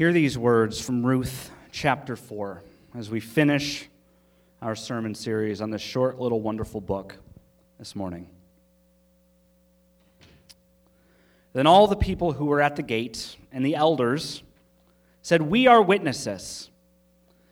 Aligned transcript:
Hear 0.00 0.14
these 0.14 0.38
words 0.38 0.80
from 0.80 1.04
Ruth 1.04 1.50
chapter 1.72 2.16
4 2.16 2.62
as 2.94 3.10
we 3.10 3.20
finish 3.20 3.86
our 4.62 4.74
sermon 4.74 5.14
series 5.14 5.60
on 5.60 5.68
this 5.68 5.82
short, 5.82 6.18
little, 6.18 6.40
wonderful 6.40 6.80
book 6.80 7.16
this 7.78 7.94
morning. 7.94 8.26
Then 11.52 11.66
all 11.66 11.86
the 11.86 11.96
people 11.96 12.32
who 12.32 12.46
were 12.46 12.62
at 12.62 12.76
the 12.76 12.82
gate 12.82 13.36
and 13.52 13.62
the 13.62 13.74
elders 13.74 14.42
said, 15.20 15.42
We 15.42 15.66
are 15.66 15.82
witnesses. 15.82 16.70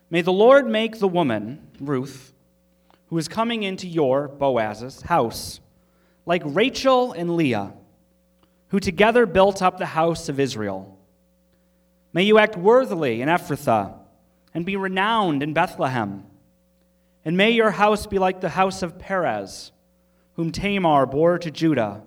May 0.09 0.23
the 0.23 0.33
Lord 0.33 0.67
make 0.67 1.01
the 1.01 1.07
woman, 1.07 1.69
Ruth, 1.79 2.33
who 3.09 3.19
is 3.19 3.29
coming 3.29 3.63
into 3.63 3.87
your, 3.87 4.27
Boaz's, 4.27 5.03
house, 5.03 5.61
like 6.25 6.41
Rachel 6.47 7.13
and 7.13 7.37
Leah, 7.37 7.75
who 8.69 8.81
together 8.81 9.27
built 9.27 9.61
up 9.61 9.77
the 9.77 9.85
house 9.85 10.31
of 10.31 10.41
Israel. 10.41 10.98
May 12.13 12.23
you 12.23 12.39
act 12.39 12.57
worthily 12.57 13.21
in 13.21 13.29
Ephrathah 13.29 13.95
and 14.55 14.65
be 14.65 14.77
renowned 14.77 15.43
in 15.43 15.53
Bethlehem. 15.53 16.25
And 17.25 17.37
may 17.37 17.51
your 17.51 17.71
house 17.71 18.07
be 18.07 18.19
like 18.19 18.41
the 18.41 18.49
house 18.49 18.83
of 18.83 18.99
Perez, 18.99 19.73
whom 20.35 20.53
Tamar 20.53 21.07
bore 21.07 21.39
to 21.39 21.51
Judah, 21.51 22.03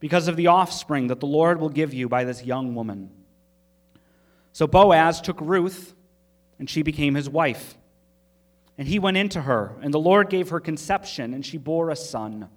because 0.00 0.28
of 0.28 0.36
the 0.36 0.48
offspring 0.48 1.08
that 1.08 1.20
the 1.20 1.26
Lord 1.26 1.60
will 1.60 1.68
give 1.68 1.94
you 1.94 2.08
by 2.08 2.24
this 2.24 2.44
young 2.44 2.74
woman. 2.74 3.10
So 4.52 4.66
Boaz 4.66 5.20
took 5.20 5.40
Ruth, 5.40 5.94
and 6.58 6.68
she 6.68 6.82
became 6.82 7.14
his 7.14 7.28
wife. 7.28 7.76
And 8.76 8.88
he 8.88 8.98
went 8.98 9.16
into 9.16 9.42
her, 9.42 9.76
and 9.82 9.92
the 9.92 10.00
Lord 10.00 10.30
gave 10.30 10.48
her 10.50 10.60
conception, 10.60 11.34
and 11.34 11.44
she 11.44 11.58
bore 11.58 11.90
a 11.90 11.96
son. 11.96 12.48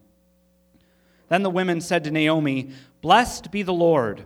Then 1.30 1.44
the 1.44 1.50
women 1.50 1.82
said 1.82 2.04
to 2.04 2.12
Naomi, 2.12 2.72
Blessed 3.02 3.52
be 3.52 3.62
the 3.62 3.74
Lord, 3.74 4.26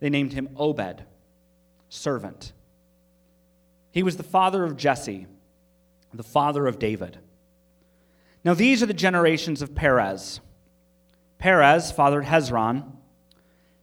They 0.00 0.10
named 0.10 0.32
him 0.32 0.50
Obed, 0.56 1.04
servant. 1.88 2.52
He 3.90 4.02
was 4.02 4.16
the 4.16 4.22
father 4.22 4.64
of 4.64 4.76
Jesse, 4.76 5.26
the 6.12 6.22
father 6.22 6.66
of 6.66 6.78
David. 6.78 7.18
Now 8.44 8.54
these 8.54 8.82
are 8.82 8.86
the 8.86 8.94
generations 8.94 9.62
of 9.62 9.74
Perez. 9.74 10.40
Perez 11.38 11.92
fathered 11.92 12.24
Hezron. 12.24 12.92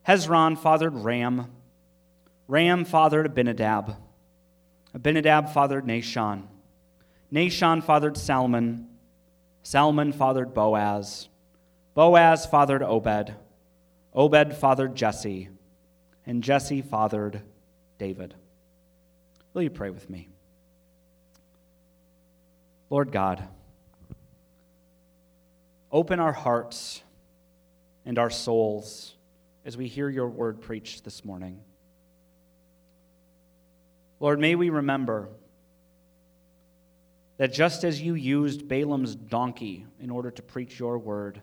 Hezron 0.07 0.57
fathered 0.57 0.95
Ram. 0.95 1.51
Ram 2.47 2.85
fathered 2.85 3.25
Amminadab. 3.25 3.95
Amminadab 4.95 5.49
fathered 5.49 5.85
Nahshon. 5.85 6.43
Nahshon 7.31 7.83
fathered 7.83 8.17
Salmon. 8.17 8.87
Salmon 9.63 10.11
fathered 10.11 10.53
Boaz. 10.53 11.29
Boaz 11.93 12.45
fathered 12.45 12.83
Obed. 12.83 13.33
Obed 14.13 14.53
fathered 14.55 14.95
Jesse. 14.95 15.49
And 16.25 16.43
Jesse 16.43 16.81
fathered 16.81 17.41
David. 17.97 18.33
Will 19.53 19.63
you 19.63 19.69
pray 19.69 19.89
with 19.89 20.09
me? 20.09 20.29
Lord 22.89 23.11
God, 23.11 23.43
open 25.91 26.19
our 26.19 26.31
hearts 26.31 27.01
and 28.05 28.19
our 28.19 28.29
souls 28.29 29.15
as 29.65 29.77
we 29.77 29.87
hear 29.87 30.09
your 30.09 30.27
word 30.27 30.61
preached 30.61 31.03
this 31.03 31.23
morning. 31.23 31.59
Lord, 34.19 34.39
may 34.39 34.55
we 34.55 34.69
remember 34.69 35.29
that 37.37 37.51
just 37.51 37.83
as 37.83 38.01
you 38.01 38.13
used 38.13 38.67
Balaam's 38.67 39.15
donkey 39.15 39.85
in 39.99 40.09
order 40.09 40.31
to 40.31 40.41
preach 40.41 40.79
your 40.79 40.97
word, 40.97 41.41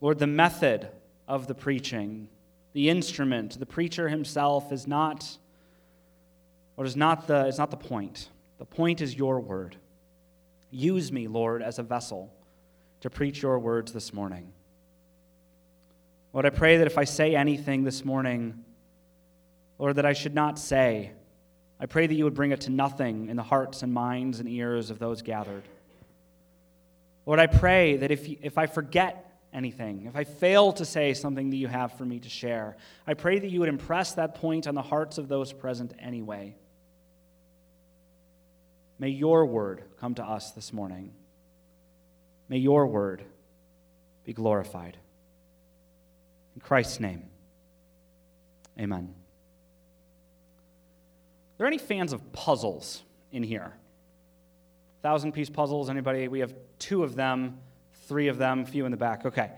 Lord, 0.00 0.18
the 0.18 0.26
method 0.26 0.88
of 1.26 1.46
the 1.46 1.54
preaching, 1.54 2.28
the 2.76 2.90
instrument, 2.90 3.58
the 3.58 3.64
preacher 3.64 4.06
himself 4.06 4.70
is 4.70 4.86
not, 4.86 5.38
or 6.76 6.84
is 6.84 6.94
not 6.94 7.26
the, 7.26 7.46
is 7.46 7.56
not 7.56 7.70
the 7.70 7.76
point. 7.78 8.28
The 8.58 8.66
point 8.66 9.00
is 9.00 9.14
your 9.14 9.40
word. 9.40 9.76
Use 10.70 11.10
me, 11.10 11.26
Lord, 11.26 11.62
as 11.62 11.78
a 11.78 11.82
vessel 11.82 12.30
to 13.00 13.08
preach 13.08 13.40
your 13.40 13.58
words 13.58 13.94
this 13.94 14.12
morning. 14.12 14.52
Lord, 16.34 16.44
I 16.44 16.50
pray 16.50 16.76
that 16.76 16.86
if 16.86 16.98
I 16.98 17.04
say 17.04 17.34
anything 17.34 17.82
this 17.82 18.04
morning, 18.04 18.62
Lord, 19.78 19.96
that 19.96 20.04
I 20.04 20.12
should 20.12 20.34
not 20.34 20.58
say, 20.58 21.12
I 21.80 21.86
pray 21.86 22.06
that 22.06 22.14
you 22.14 22.24
would 22.24 22.34
bring 22.34 22.50
it 22.50 22.60
to 22.62 22.70
nothing 22.70 23.30
in 23.30 23.36
the 23.36 23.42
hearts 23.42 23.84
and 23.84 23.94
minds 23.94 24.38
and 24.38 24.46
ears 24.50 24.90
of 24.90 24.98
those 24.98 25.22
gathered. 25.22 25.64
Lord, 27.24 27.40
I 27.40 27.46
pray 27.46 27.96
that 27.96 28.10
if, 28.10 28.28
if 28.28 28.58
I 28.58 28.66
forget 28.66 29.25
anything, 29.56 30.04
if 30.06 30.14
I 30.14 30.24
fail 30.24 30.72
to 30.74 30.84
say 30.84 31.14
something 31.14 31.50
that 31.50 31.56
you 31.56 31.66
have 31.66 31.92
for 31.96 32.04
me 32.04 32.20
to 32.20 32.28
share, 32.28 32.76
I 33.06 33.14
pray 33.14 33.38
that 33.38 33.50
you 33.50 33.60
would 33.60 33.70
impress 33.70 34.12
that 34.14 34.34
point 34.34 34.68
on 34.68 34.74
the 34.74 34.82
hearts 34.82 35.16
of 35.16 35.28
those 35.28 35.52
present 35.52 35.94
anyway. 35.98 36.54
May 38.98 39.08
your 39.08 39.46
word 39.46 39.82
come 39.98 40.14
to 40.14 40.24
us 40.24 40.52
this 40.52 40.72
morning. 40.72 41.12
May 42.48 42.58
your 42.58 42.86
word 42.86 43.24
be 44.24 44.32
glorified. 44.32 44.98
In 46.54 46.60
Christ's 46.60 47.00
name, 47.00 47.24
amen. 48.78 49.14
Are 51.54 51.58
there 51.58 51.66
any 51.66 51.78
fans 51.78 52.12
of 52.12 52.32
puzzles 52.32 53.02
in 53.32 53.42
here? 53.42 53.72
Thousand 55.02 55.32
piece 55.32 55.48
puzzles, 55.48 55.88
anybody? 55.88 56.28
We 56.28 56.40
have 56.40 56.54
two 56.78 57.02
of 57.02 57.14
them, 57.14 57.58
three 58.06 58.28
of 58.28 58.38
them, 58.38 58.60
a 58.60 58.66
few 58.66 58.84
in 58.84 58.90
the 58.90 58.96
back. 58.96 59.26
Okay. 59.26 59.50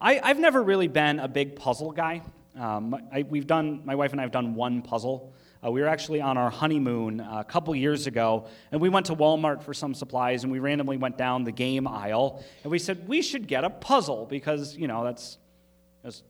I, 0.00 0.14
have 0.26 0.38
never 0.38 0.62
really 0.62 0.88
been 0.88 1.18
a 1.18 1.28
big 1.28 1.56
puzzle 1.56 1.92
guy. 1.92 2.22
Um, 2.58 2.94
I, 3.12 3.22
we've 3.22 3.46
done, 3.46 3.82
my 3.84 3.94
wife 3.94 4.12
and 4.12 4.20
I 4.20 4.24
have 4.24 4.32
done 4.32 4.54
one 4.54 4.82
puzzle. 4.82 5.32
Uh, 5.64 5.70
we 5.70 5.80
were 5.80 5.88
actually 5.88 6.20
on 6.20 6.36
our 6.36 6.50
honeymoon 6.50 7.20
a 7.20 7.42
couple 7.42 7.74
years 7.74 8.06
ago, 8.06 8.46
and 8.70 8.80
we 8.80 8.90
went 8.90 9.06
to 9.06 9.14
Walmart 9.14 9.62
for 9.62 9.72
some 9.72 9.94
supplies, 9.94 10.42
and 10.44 10.52
we 10.52 10.58
randomly 10.58 10.98
went 10.98 11.16
down 11.16 11.44
the 11.44 11.52
game 11.52 11.88
aisle, 11.88 12.44
and 12.62 12.70
we 12.70 12.78
said 12.78 13.08
we 13.08 13.22
should 13.22 13.48
get 13.48 13.64
a 13.64 13.70
puzzle 13.70 14.26
because 14.26 14.76
you 14.76 14.86
know 14.86 15.04
that's 15.04 15.38
just 16.04 16.22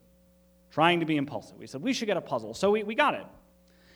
trying 0.74 0.98
to 0.98 1.06
be 1.06 1.16
impulsive. 1.16 1.56
We 1.56 1.68
said, 1.68 1.82
we 1.82 1.92
should 1.92 2.06
get 2.06 2.16
a 2.16 2.20
puzzle. 2.20 2.52
So 2.52 2.72
we, 2.72 2.82
we 2.82 2.96
got 2.96 3.14
it. 3.14 3.24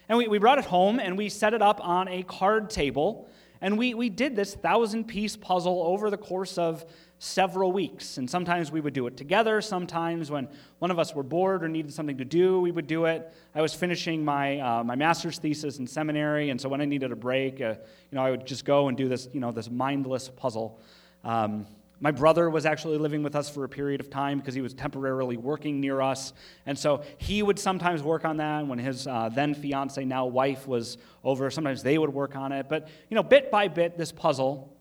And 0.08 0.16
we, 0.16 0.28
we 0.28 0.38
brought 0.38 0.58
it 0.58 0.64
home 0.64 1.00
and 1.00 1.18
we 1.18 1.28
set 1.28 1.52
it 1.52 1.60
up 1.60 1.80
on 1.84 2.06
a 2.06 2.22
card 2.22 2.70
table. 2.70 3.28
And 3.60 3.76
we, 3.76 3.94
we 3.94 4.08
did 4.08 4.36
this 4.36 4.54
thousand 4.54 5.08
piece 5.08 5.36
puzzle 5.36 5.82
over 5.84 6.08
the 6.08 6.16
course 6.16 6.56
of 6.56 6.84
several 7.18 7.72
weeks. 7.72 8.18
And 8.18 8.30
sometimes 8.30 8.70
we 8.70 8.80
would 8.80 8.94
do 8.94 9.06
it 9.06 9.16
together. 9.16 9.60
Sometimes, 9.60 10.30
when 10.30 10.48
one 10.78 10.90
of 10.90 10.98
us 10.98 11.14
were 11.14 11.22
bored 11.22 11.64
or 11.64 11.68
needed 11.68 11.92
something 11.92 12.18
to 12.18 12.24
do, 12.24 12.60
we 12.60 12.70
would 12.70 12.86
do 12.86 13.06
it. 13.06 13.32
I 13.54 13.62
was 13.62 13.74
finishing 13.74 14.24
my, 14.24 14.60
uh, 14.60 14.84
my 14.84 14.94
master's 14.94 15.38
thesis 15.38 15.78
in 15.78 15.86
seminary, 15.86 16.50
and 16.50 16.60
so 16.60 16.68
when 16.68 16.80
I 16.80 16.84
needed 16.84 17.10
a 17.10 17.16
break, 17.16 17.60
uh, 17.60 17.74
you 18.10 18.16
know, 18.16 18.22
I 18.22 18.30
would 18.30 18.46
just 18.46 18.64
go 18.64 18.88
and 18.88 18.96
do 18.96 19.08
this, 19.08 19.28
you 19.32 19.40
know, 19.40 19.50
this 19.50 19.70
mindless 19.70 20.28
puzzle. 20.28 20.80
Um, 21.24 21.66
my 22.00 22.12
brother 22.12 22.48
was 22.48 22.64
actually 22.64 22.96
living 22.98 23.24
with 23.24 23.34
us 23.34 23.50
for 23.50 23.64
a 23.64 23.68
period 23.68 24.00
of 24.00 24.08
time 24.08 24.38
because 24.38 24.54
he 24.54 24.60
was 24.60 24.72
temporarily 24.72 25.36
working 25.36 25.80
near 25.80 26.00
us. 26.00 26.32
And 26.64 26.78
so 26.78 27.02
he 27.18 27.42
would 27.42 27.58
sometimes 27.58 28.04
work 28.04 28.24
on 28.24 28.36
that. 28.36 28.64
When 28.64 28.78
his 28.78 29.08
uh, 29.08 29.30
then 29.30 29.52
fiance, 29.52 30.04
now 30.04 30.26
wife, 30.26 30.68
was 30.68 30.98
over, 31.24 31.50
sometimes 31.50 31.82
they 31.82 31.98
would 31.98 32.14
work 32.14 32.36
on 32.36 32.52
it. 32.52 32.68
But, 32.68 32.88
you 33.10 33.16
know, 33.16 33.24
bit 33.24 33.50
by 33.50 33.66
bit, 33.66 33.98
this 33.98 34.12
puzzle 34.12 34.76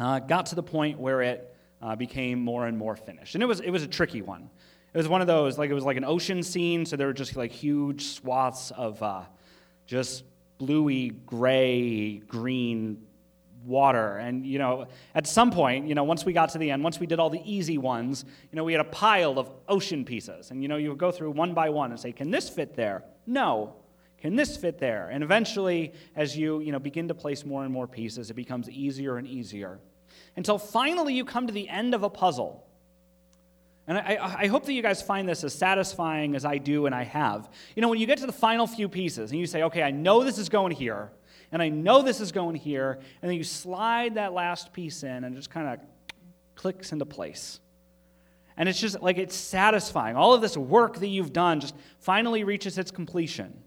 uh, 0.00 0.18
got 0.18 0.46
to 0.46 0.56
the 0.56 0.62
point 0.62 0.98
where 0.98 1.22
it 1.22 1.55
uh, 1.82 1.96
became 1.96 2.40
more 2.40 2.66
and 2.66 2.76
more 2.76 2.96
finished. 2.96 3.34
And 3.34 3.42
it 3.42 3.46
was, 3.46 3.60
it 3.60 3.70
was 3.70 3.82
a 3.82 3.88
tricky 3.88 4.22
one. 4.22 4.50
It 4.94 4.98
was 4.98 5.08
one 5.08 5.20
of 5.20 5.26
those, 5.26 5.58
like, 5.58 5.70
it 5.70 5.74
was 5.74 5.84
like 5.84 5.96
an 5.96 6.04
ocean 6.04 6.42
scene. 6.42 6.86
So 6.86 6.96
there 6.96 7.06
were 7.06 7.12
just 7.12 7.36
like 7.36 7.52
huge 7.52 8.04
swaths 8.04 8.70
of 8.70 9.02
uh, 9.02 9.22
just 9.86 10.24
bluey, 10.58 11.10
gray, 11.10 12.18
green 12.18 13.02
water. 13.66 14.16
And, 14.16 14.46
you 14.46 14.58
know, 14.58 14.86
at 15.14 15.26
some 15.26 15.50
point, 15.50 15.86
you 15.86 15.94
know, 15.94 16.04
once 16.04 16.24
we 16.24 16.32
got 16.32 16.50
to 16.50 16.58
the 16.58 16.70
end, 16.70 16.82
once 16.82 16.98
we 16.98 17.06
did 17.06 17.18
all 17.18 17.30
the 17.30 17.42
easy 17.44 17.78
ones, 17.78 18.24
you 18.50 18.56
know, 18.56 18.64
we 18.64 18.72
had 18.72 18.80
a 18.80 18.84
pile 18.84 19.38
of 19.38 19.50
ocean 19.68 20.04
pieces. 20.04 20.50
And, 20.50 20.62
you 20.62 20.68
know, 20.68 20.76
you 20.76 20.90
would 20.90 20.98
go 20.98 21.10
through 21.10 21.32
one 21.32 21.52
by 21.52 21.68
one 21.68 21.90
and 21.90 22.00
say, 22.00 22.12
can 22.12 22.30
this 22.30 22.48
fit 22.48 22.74
there? 22.74 23.04
No. 23.26 23.74
Can 24.18 24.34
this 24.34 24.56
fit 24.56 24.78
there? 24.78 25.10
And 25.10 25.22
eventually, 25.22 25.92
as 26.14 26.36
you, 26.36 26.60
you 26.60 26.72
know, 26.72 26.78
begin 26.78 27.08
to 27.08 27.14
place 27.14 27.44
more 27.44 27.64
and 27.64 27.72
more 27.72 27.86
pieces, 27.86 28.30
it 28.30 28.34
becomes 28.34 28.70
easier 28.70 29.18
and 29.18 29.26
easier. 29.26 29.78
Until 30.36 30.58
finally 30.58 31.14
you 31.14 31.24
come 31.24 31.46
to 31.46 31.52
the 31.52 31.68
end 31.68 31.94
of 31.94 32.02
a 32.02 32.10
puzzle. 32.10 32.66
And 33.88 33.98
I, 33.98 34.18
I, 34.40 34.46
hope 34.48 34.64
that 34.64 34.72
you 34.72 34.82
guys 34.82 35.00
find 35.00 35.28
this 35.28 35.44
as 35.44 35.54
satisfying 35.54 36.34
as 36.34 36.44
I 36.44 36.58
do 36.58 36.86
and 36.86 36.94
I 36.94 37.04
have. 37.04 37.48
You 37.76 37.82
know, 37.82 37.88
when 37.88 38.00
you 38.00 38.06
get 38.06 38.18
to 38.18 38.26
the 38.26 38.32
final 38.32 38.66
few 38.66 38.88
pieces 38.88 39.30
and 39.30 39.38
you 39.38 39.46
say, 39.46 39.62
okay, 39.62 39.82
I 39.82 39.92
know 39.92 40.24
this 40.24 40.38
is 40.38 40.48
going 40.48 40.72
here, 40.72 41.12
and 41.52 41.62
I 41.62 41.68
know 41.68 42.02
this 42.02 42.20
is 42.20 42.32
going 42.32 42.56
here, 42.56 42.98
and 43.22 43.30
then 43.30 43.36
you 43.36 43.44
slide 43.44 44.16
that 44.16 44.32
last 44.32 44.72
piece 44.72 45.04
in 45.04 45.22
and 45.22 45.34
it 45.34 45.36
just 45.36 45.50
kind 45.50 45.68
of 45.68 45.78
clicks 46.56 46.90
into 46.90 47.06
place. 47.06 47.60
And 48.56 48.68
it's 48.68 48.80
just 48.80 49.02
like 49.02 49.18
it's 49.18 49.36
satisfying. 49.36 50.16
All 50.16 50.34
of 50.34 50.40
this 50.40 50.56
work 50.56 50.98
that 50.98 51.08
you've 51.08 51.32
done 51.32 51.60
just 51.60 51.74
finally 52.00 52.42
reaches 52.42 52.78
its 52.78 52.90
completion. 52.90 53.62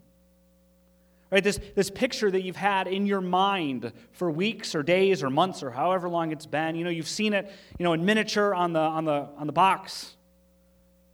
Right? 1.32 1.44
This, 1.44 1.60
this 1.76 1.92
picture 1.92 2.32
that 2.32 2.42
you've 2.42 2.56
had 2.56 2.88
in 2.88 3.06
your 3.06 3.22
mind 3.22 3.94
for 4.14 4.32
weeks 4.32 4.74
or 4.74 4.82
days 4.82 5.22
or 5.22 5.30
months 5.30 5.62
or 5.62 5.70
however 5.70 6.10
long 6.10 6.32
it's 6.32 6.48
been. 6.48 6.76
You 6.76 6.84
know, 6.84 6.90
you've 6.90 7.08
seen 7.08 7.34
it, 7.34 7.52
you 7.78 7.84
know, 7.84 7.94
in 7.94 8.04
miniature 8.04 8.56
on 8.56 8.74
the, 8.74 8.80
on 8.80 9.06
the, 9.06 9.28
on 9.38 9.46
the 9.46 9.54
box. 9.54 10.16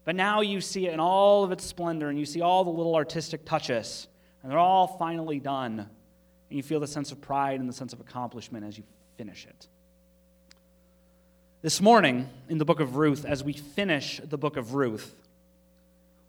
But 0.06 0.16
now 0.16 0.42
you 0.42 0.62
see 0.62 0.88
it 0.88 0.94
in 0.94 1.00
all 1.00 1.44
of 1.44 1.52
its 1.52 1.66
splendor 1.66 2.10
and 2.10 2.18
you 2.18 2.26
see 2.26 2.40
all 2.40 2.64
the 2.64 2.70
little 2.70 2.96
artistic 2.96 3.44
touches. 3.44 4.08
And 4.42 4.52
they're 4.52 4.60
all 4.60 4.88
finally 4.88 5.40
done. 5.40 5.80
And 5.80 6.58
you 6.58 6.64
feel 6.64 6.80
the 6.80 6.88
sense 6.88 7.12
of 7.12 7.20
pride 7.20 7.60
and 7.60 7.68
the 7.68 7.74
sense 7.74 7.92
of 7.92 8.00
accomplishment 8.00 8.66
as 8.66 8.78
you 8.78 8.84
finish 9.18 9.46
it. 9.48 9.68
This 11.62 11.82
morning 11.82 12.30
in 12.48 12.60
the 12.60 12.66
book 12.66 12.80
of 12.80 12.96
Ruth, 12.96 13.26
as 13.26 13.44
we 13.44 13.54
finish 13.54 14.22
the 14.24 14.38
book 14.38 14.56
of 14.56 14.76
Ruth, 14.76 15.16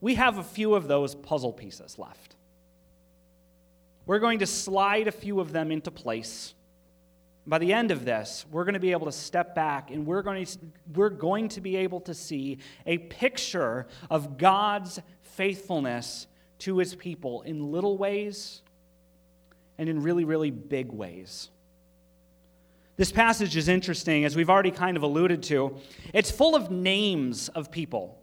we 0.00 0.14
have 0.14 0.38
a 0.38 0.42
few 0.42 0.74
of 0.74 0.88
those 0.88 1.14
puzzle 1.14 1.52
pieces 1.52 1.98
left. 1.98 2.35
We're 4.06 4.20
going 4.20 4.38
to 4.38 4.46
slide 4.46 5.08
a 5.08 5.12
few 5.12 5.40
of 5.40 5.52
them 5.52 5.70
into 5.70 5.90
place. 5.90 6.54
By 7.46 7.58
the 7.58 7.72
end 7.72 7.90
of 7.90 8.04
this, 8.04 8.46
we're 8.50 8.64
going 8.64 8.74
to 8.74 8.80
be 8.80 8.92
able 8.92 9.06
to 9.06 9.12
step 9.12 9.54
back 9.54 9.90
and 9.90 10.06
we're 10.06 10.22
going 10.22 10.44
to, 10.44 10.58
we're 10.94 11.10
going 11.10 11.48
to 11.50 11.60
be 11.60 11.76
able 11.76 12.00
to 12.00 12.14
see 12.14 12.58
a 12.86 12.98
picture 12.98 13.86
of 14.10 14.38
God's 14.38 15.00
faithfulness 15.22 16.26
to 16.60 16.78
his 16.78 16.94
people 16.94 17.42
in 17.42 17.70
little 17.70 17.98
ways 17.98 18.62
and 19.78 19.88
in 19.88 20.02
really, 20.02 20.24
really 20.24 20.50
big 20.50 20.90
ways. 20.90 21.50
This 22.96 23.12
passage 23.12 23.56
is 23.56 23.68
interesting, 23.68 24.24
as 24.24 24.34
we've 24.34 24.48
already 24.48 24.70
kind 24.70 24.96
of 24.96 25.02
alluded 25.02 25.42
to. 25.44 25.76
It's 26.14 26.30
full 26.30 26.56
of 26.56 26.70
names 26.70 27.50
of 27.50 27.70
people. 27.70 28.18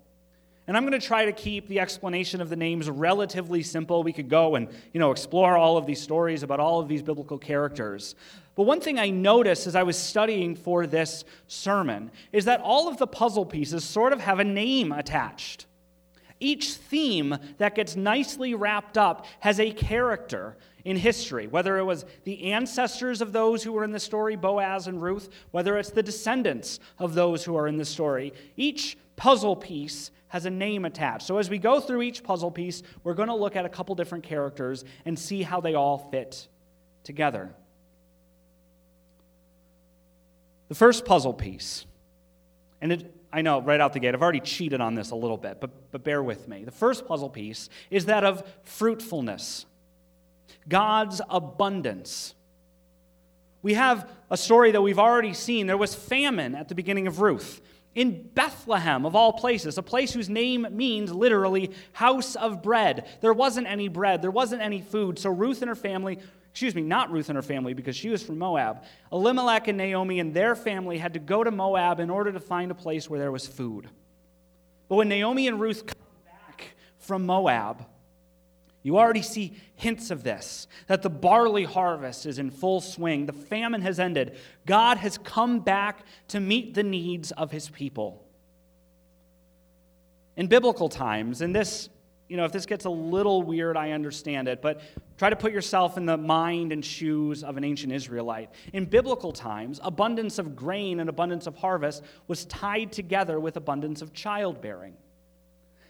And 0.67 0.77
I'm 0.77 0.83
going 0.83 0.99
to 0.99 1.05
try 1.05 1.25
to 1.25 1.33
keep 1.33 1.67
the 1.67 1.81
explanation 1.81 2.39
of 2.39 2.49
the 2.49 2.55
names 2.55 2.89
relatively 2.89 3.63
simple. 3.63 4.01
We 4.01 4.13
could 4.13 4.29
go 4.29 4.55
and, 4.55 4.69
you 4.93 4.99
know, 4.99 5.11
explore 5.11 5.57
all 5.57 5.75
of 5.75 5.85
these 5.85 6.01
stories 6.01 6.41
about 6.41 6.61
all 6.61 6.79
of 6.79 6.87
these 6.87 7.01
biblical 7.01 7.37
characters. 7.37 8.15
But 8.55 8.63
one 8.63 8.79
thing 8.79 8.97
I 8.97 9.09
noticed 9.09 9.67
as 9.67 9.75
I 9.75 9.83
was 9.83 9.97
studying 9.97 10.55
for 10.55 10.87
this 10.87 11.25
sermon 11.47 12.11
is 12.31 12.45
that 12.45 12.61
all 12.61 12.87
of 12.87 12.97
the 12.97 13.07
puzzle 13.07 13.45
pieces 13.45 13.83
sort 13.83 14.13
of 14.13 14.21
have 14.21 14.39
a 14.39 14.43
name 14.45 14.91
attached. 14.91 15.65
Each 16.39 16.73
theme 16.73 17.35
that 17.57 17.75
gets 17.75 17.95
nicely 17.95 18.53
wrapped 18.53 18.97
up 18.97 19.25
has 19.39 19.59
a 19.59 19.71
character 19.71 20.57
in 20.85 20.97
history, 20.97 21.47
whether 21.47 21.77
it 21.77 21.83
was 21.83 22.05
the 22.25 22.51
ancestors 22.51 23.21
of 23.21 23.31
those 23.31 23.63
who 23.63 23.71
were 23.71 23.83
in 23.83 23.91
the 23.91 23.99
story, 23.99 24.35
Boaz 24.35 24.87
and 24.87 25.01
Ruth, 25.01 25.29
whether 25.51 25.77
it's 25.77 25.91
the 25.91 26.03
descendants 26.03 26.79
of 26.99 27.13
those 27.13 27.43
who 27.43 27.55
are 27.55 27.67
in 27.67 27.77
the 27.77 27.85
story. 27.85 28.33
Each 28.57 28.97
puzzle 29.15 29.55
piece 29.55 30.11
has 30.33 30.47
a 30.47 30.49
name 30.49 30.83
attached. 30.83 31.27
So 31.27 31.37
as 31.37 31.47
we 31.47 31.59
go 31.59 31.79
through 31.79 32.01
each 32.01 32.23
puzzle 32.23 32.49
piece, 32.49 32.81
we're 33.03 33.13
going 33.13 33.27
to 33.27 33.35
look 33.35 33.55
at 33.55 33.65
a 33.65 33.69
couple 33.69 33.93
different 33.93 34.23
characters 34.23 34.83
and 35.05 35.17
see 35.17 35.43
how 35.43 35.61
they 35.61 35.75
all 35.75 36.09
fit 36.09 36.47
together. 37.03 37.53
The 40.69 40.75
first 40.75 41.05
puzzle 41.05 41.35
piece, 41.35 41.85
and 42.81 42.93
it, 42.93 43.15
I 43.31 43.43
know 43.43 43.61
right 43.61 43.79
out 43.79 43.93
the 43.93 43.99
gate, 43.99 44.15
I've 44.15 44.23
already 44.23 44.39
cheated 44.39 44.81
on 44.81 44.95
this 44.95 45.11
a 45.11 45.15
little 45.15 45.37
bit, 45.37 45.61
but, 45.61 45.69
but 45.91 46.03
bear 46.03 46.23
with 46.23 46.47
me. 46.47 46.63
The 46.63 46.71
first 46.71 47.05
puzzle 47.07 47.29
piece 47.29 47.69
is 47.91 48.05
that 48.05 48.23
of 48.23 48.43
fruitfulness, 48.63 49.67
God's 50.67 51.21
abundance. 51.29 52.33
We 53.61 53.75
have 53.75 54.09
a 54.31 54.37
story 54.37 54.71
that 54.71 54.81
we've 54.81 54.97
already 54.97 55.35
seen. 55.35 55.67
There 55.67 55.77
was 55.77 55.93
famine 55.93 56.55
at 56.55 56.69
the 56.69 56.75
beginning 56.75 57.05
of 57.05 57.21
Ruth 57.21 57.61
in 57.95 58.29
Bethlehem, 58.33 59.05
of 59.05 59.15
all 59.15 59.33
places, 59.33 59.77
a 59.77 59.83
place 59.83 60.13
whose 60.13 60.29
name 60.29 60.67
means 60.71 61.13
literally 61.13 61.71
house 61.91 62.35
of 62.35 62.63
bread. 62.63 63.07
There 63.21 63.33
wasn't 63.33 63.67
any 63.67 63.87
bread, 63.87 64.21
there 64.21 64.31
wasn't 64.31 64.61
any 64.61 64.81
food. 64.81 65.19
So 65.19 65.29
Ruth 65.29 65.61
and 65.61 65.69
her 65.69 65.75
family, 65.75 66.19
excuse 66.51 66.73
me, 66.73 66.81
not 66.81 67.11
Ruth 67.11 67.29
and 67.29 67.35
her 67.35 67.43
family 67.43 67.73
because 67.73 67.95
she 67.95 68.09
was 68.09 68.23
from 68.23 68.39
Moab, 68.39 68.83
Elimelech 69.11 69.67
and 69.67 69.77
Naomi 69.77 70.19
and 70.19 70.33
their 70.33 70.55
family 70.55 70.97
had 70.97 71.13
to 71.13 71.19
go 71.19 71.43
to 71.43 71.51
Moab 71.51 71.99
in 71.99 72.09
order 72.09 72.31
to 72.31 72.39
find 72.39 72.71
a 72.71 72.75
place 72.75 73.09
where 73.09 73.19
there 73.19 73.31
was 73.31 73.45
food. 73.45 73.89
But 74.89 74.95
when 74.95 75.09
Naomi 75.09 75.47
and 75.47 75.59
Ruth 75.59 75.85
come 75.85 76.01
back 76.25 76.75
from 76.97 77.25
Moab, 77.25 77.85
you 78.83 78.97
already 78.97 79.21
see 79.21 79.53
hints 79.75 80.11
of 80.11 80.23
this 80.23 80.67
that 80.87 81.01
the 81.01 81.09
barley 81.09 81.63
harvest 81.63 82.25
is 82.25 82.37
in 82.37 82.51
full 82.51 82.81
swing, 82.81 83.25
the 83.25 83.33
famine 83.33 83.81
has 83.81 83.99
ended. 83.99 84.37
God 84.65 84.97
has 84.97 85.17
come 85.17 85.61
back 85.61 86.05
to 86.27 86.39
meet 86.41 86.73
the 86.73 86.83
needs 86.83 87.31
of 87.31 87.49
his 87.49 87.69
people. 87.69 88.27
In 90.35 90.47
biblical 90.47 90.89
times, 90.89 91.41
and 91.41 91.55
this, 91.55 91.89
you 92.27 92.35
know, 92.35 92.43
if 92.43 92.51
this 92.51 92.65
gets 92.65 92.83
a 92.83 92.89
little 92.89 93.43
weird, 93.43 93.77
I 93.77 93.91
understand 93.91 94.49
it, 94.49 94.61
but 94.61 94.81
try 95.17 95.29
to 95.29 95.35
put 95.35 95.53
yourself 95.53 95.95
in 95.95 96.05
the 96.05 96.17
mind 96.17 96.73
and 96.73 96.83
shoes 96.83 97.43
of 97.43 97.55
an 97.55 97.63
ancient 97.63 97.93
Israelite. 97.93 98.49
In 98.73 98.85
biblical 98.85 99.31
times, 99.31 99.79
abundance 99.81 100.39
of 100.39 100.55
grain 100.55 100.99
and 100.99 101.07
abundance 101.07 101.47
of 101.47 101.55
harvest 101.55 102.03
was 102.27 102.45
tied 102.45 102.91
together 102.91 103.39
with 103.39 103.55
abundance 103.55 104.01
of 104.01 104.11
childbearing. 104.11 104.95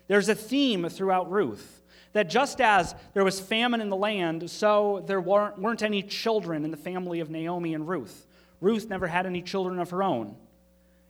There's 0.07 0.29
a 0.29 0.35
theme 0.35 0.87
throughout 0.89 1.31
Ruth 1.31 1.82
that 2.13 2.30
just 2.30 2.62
as 2.62 2.95
there 3.13 3.24
was 3.24 3.39
famine 3.39 3.81
in 3.81 3.89
the 3.89 3.95
land, 3.95 4.50
so 4.50 5.04
there 5.07 5.19
weren't, 5.19 5.60
weren't 5.60 5.81
any 5.81 6.01
children 6.01 6.63
in 6.63 6.71
the 6.71 6.77
family 6.77 7.19
of 7.19 7.30
Naomi 7.30 7.74
and 7.74 7.88
Ruth. 7.88 8.25
Ruth 8.62 8.88
never 8.88 9.07
had 9.07 9.25
any 9.25 9.42
children 9.42 9.80
of 9.80 9.89
her 9.89 10.04
own. 10.04 10.36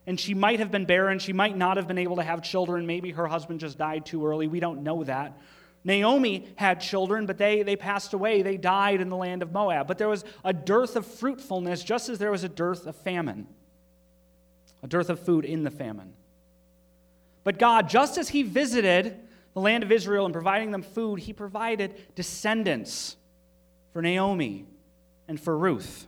And 0.07 0.19
she 0.19 0.33
might 0.33 0.59
have 0.59 0.71
been 0.71 0.85
barren. 0.85 1.19
She 1.19 1.33
might 1.33 1.55
not 1.55 1.77
have 1.77 1.87
been 1.87 1.97
able 1.97 2.17
to 2.17 2.23
have 2.23 2.41
children. 2.41 2.85
Maybe 2.85 3.11
her 3.11 3.27
husband 3.27 3.59
just 3.59 3.77
died 3.77 4.05
too 4.05 4.25
early. 4.25 4.47
We 4.47 4.59
don't 4.59 4.83
know 4.83 5.03
that. 5.03 5.37
Naomi 5.85 6.47
had 6.55 6.79
children, 6.79 7.25
but 7.25 7.37
they, 7.37 7.63
they 7.63 7.75
passed 7.75 8.13
away. 8.13 8.41
They 8.41 8.57
died 8.57 9.01
in 9.01 9.09
the 9.09 9.17
land 9.17 9.43
of 9.43 9.51
Moab. 9.51 9.87
But 9.87 9.97
there 9.97 10.09
was 10.09 10.23
a 10.43 10.53
dearth 10.53 10.95
of 10.95 11.05
fruitfulness, 11.05 11.83
just 11.83 12.09
as 12.09 12.19
there 12.19 12.31
was 12.31 12.43
a 12.43 12.49
dearth 12.49 12.87
of 12.87 12.95
famine, 12.95 13.47
a 14.81 14.87
dearth 14.87 15.09
of 15.09 15.19
food 15.19 15.43
in 15.43 15.63
the 15.63 15.71
famine. 15.71 16.13
But 17.43 17.59
God, 17.59 17.89
just 17.89 18.17
as 18.17 18.29
He 18.29 18.43
visited 18.43 19.19
the 19.53 19.59
land 19.59 19.83
of 19.83 19.91
Israel 19.91 20.25
and 20.25 20.33
providing 20.33 20.71
them 20.71 20.81
food, 20.81 21.19
he 21.19 21.33
provided 21.33 21.95
descendants 22.15 23.15
for 23.91 24.01
Naomi 24.01 24.65
and 25.27 25.39
for 25.39 25.57
Ruth. 25.57 26.07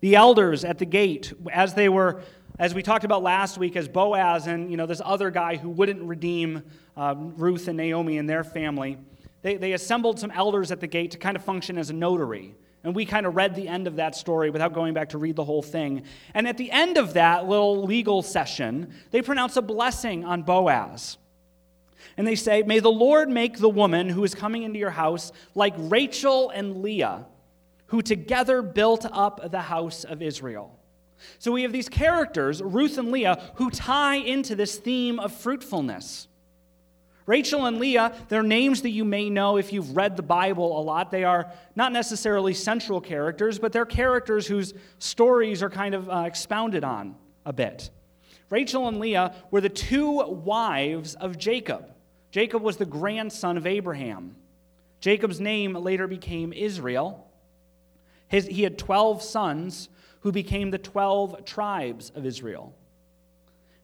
The 0.00 0.16
elders 0.16 0.64
at 0.64 0.78
the 0.78 0.86
gate, 0.86 1.32
as 1.52 1.74
they 1.74 1.88
were, 1.88 2.22
as 2.58 2.74
we 2.74 2.82
talked 2.82 3.04
about 3.04 3.22
last 3.22 3.58
week, 3.58 3.76
as 3.76 3.88
Boaz 3.88 4.46
and 4.46 4.70
you 4.70 4.76
know 4.76 4.86
this 4.86 5.02
other 5.04 5.30
guy 5.30 5.56
who 5.56 5.68
wouldn't 5.68 6.02
redeem 6.02 6.62
uh, 6.96 7.14
Ruth 7.16 7.68
and 7.68 7.76
Naomi 7.76 8.18
and 8.18 8.28
their 8.28 8.44
family, 8.44 8.98
they, 9.42 9.56
they 9.56 9.72
assembled 9.72 10.18
some 10.18 10.30
elders 10.30 10.72
at 10.72 10.80
the 10.80 10.86
gate 10.86 11.12
to 11.12 11.18
kind 11.18 11.36
of 11.36 11.44
function 11.44 11.78
as 11.78 11.90
a 11.90 11.94
notary. 11.94 12.54
And 12.82 12.94
we 12.94 13.04
kind 13.04 13.26
of 13.26 13.36
read 13.36 13.54
the 13.54 13.68
end 13.68 13.86
of 13.86 13.96
that 13.96 14.14
story 14.14 14.48
without 14.48 14.72
going 14.72 14.94
back 14.94 15.10
to 15.10 15.18
read 15.18 15.36
the 15.36 15.44
whole 15.44 15.62
thing. 15.62 16.04
And 16.32 16.48
at 16.48 16.56
the 16.56 16.70
end 16.70 16.96
of 16.96 17.12
that 17.12 17.46
little 17.46 17.82
legal 17.84 18.22
session, 18.22 18.94
they 19.10 19.20
pronounce 19.20 19.56
a 19.56 19.62
blessing 19.62 20.24
on 20.24 20.42
Boaz. 20.42 21.18
And 22.16 22.26
they 22.26 22.34
say, 22.34 22.62
May 22.62 22.80
the 22.80 22.90
Lord 22.90 23.28
make 23.28 23.58
the 23.58 23.68
woman 23.68 24.08
who 24.08 24.24
is 24.24 24.34
coming 24.34 24.62
into 24.62 24.78
your 24.78 24.90
house 24.90 25.32
like 25.54 25.74
Rachel 25.76 26.50
and 26.50 26.82
Leah, 26.82 27.26
who 27.86 28.02
together 28.02 28.62
built 28.62 29.06
up 29.10 29.50
the 29.50 29.60
house 29.60 30.04
of 30.04 30.22
Israel. 30.22 30.78
So 31.38 31.52
we 31.52 31.62
have 31.62 31.72
these 31.72 31.88
characters, 31.88 32.62
Ruth 32.62 32.98
and 32.98 33.10
Leah, 33.10 33.52
who 33.56 33.70
tie 33.70 34.16
into 34.16 34.54
this 34.54 34.76
theme 34.76 35.18
of 35.18 35.32
fruitfulness. 35.32 36.28
Rachel 37.26 37.66
and 37.66 37.78
Leah, 37.78 38.12
they're 38.28 38.42
names 38.42 38.82
that 38.82 38.90
you 38.90 39.04
may 39.04 39.30
know 39.30 39.56
if 39.56 39.72
you've 39.72 39.94
read 39.94 40.16
the 40.16 40.22
Bible 40.22 40.80
a 40.80 40.82
lot. 40.82 41.10
They 41.10 41.22
are 41.22 41.52
not 41.76 41.92
necessarily 41.92 42.54
central 42.54 43.00
characters, 43.00 43.58
but 43.58 43.72
they're 43.72 43.86
characters 43.86 44.46
whose 44.46 44.74
stories 44.98 45.62
are 45.62 45.70
kind 45.70 45.94
of 45.94 46.10
uh, 46.10 46.24
expounded 46.26 46.82
on 46.82 47.14
a 47.46 47.52
bit. 47.52 47.90
Rachel 48.50 48.88
and 48.88 48.98
Leah 48.98 49.34
were 49.50 49.60
the 49.60 49.68
two 49.68 50.22
wives 50.22 51.14
of 51.14 51.38
Jacob. 51.38 51.92
Jacob 52.32 52.62
was 52.62 52.76
the 52.76 52.84
grandson 52.84 53.56
of 53.56 53.66
Abraham. 53.66 54.36
Jacob's 55.00 55.40
name 55.40 55.74
later 55.74 56.06
became 56.06 56.52
Israel. 56.52 57.26
His, 58.28 58.46
he 58.46 58.62
had 58.62 58.76
12 58.76 59.22
sons 59.22 59.88
who 60.20 60.32
became 60.32 60.70
the 60.70 60.78
12 60.78 61.44
tribes 61.44 62.12
of 62.14 62.26
Israel. 62.26 62.74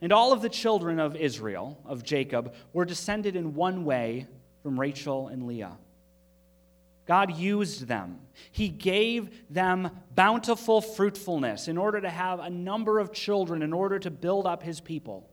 And 0.00 0.12
all 0.12 0.32
of 0.32 0.42
the 0.42 0.48
children 0.48 1.00
of 1.00 1.16
Israel, 1.16 1.80
of 1.86 2.04
Jacob, 2.04 2.54
were 2.72 2.84
descended 2.84 3.34
in 3.34 3.54
one 3.54 3.84
way 3.84 4.26
from 4.62 4.78
Rachel 4.78 5.28
and 5.28 5.46
Leah. 5.46 5.78
God 7.06 7.36
used 7.36 7.86
them. 7.86 8.18
He 8.50 8.68
gave 8.68 9.30
them 9.48 9.90
bountiful 10.14 10.80
fruitfulness 10.80 11.68
in 11.68 11.78
order 11.78 12.00
to 12.00 12.10
have 12.10 12.40
a 12.40 12.50
number 12.50 12.98
of 12.98 13.12
children, 13.12 13.62
in 13.62 13.72
order 13.72 13.98
to 14.00 14.10
build 14.10 14.46
up 14.46 14.62
his 14.62 14.80
people. 14.80 15.28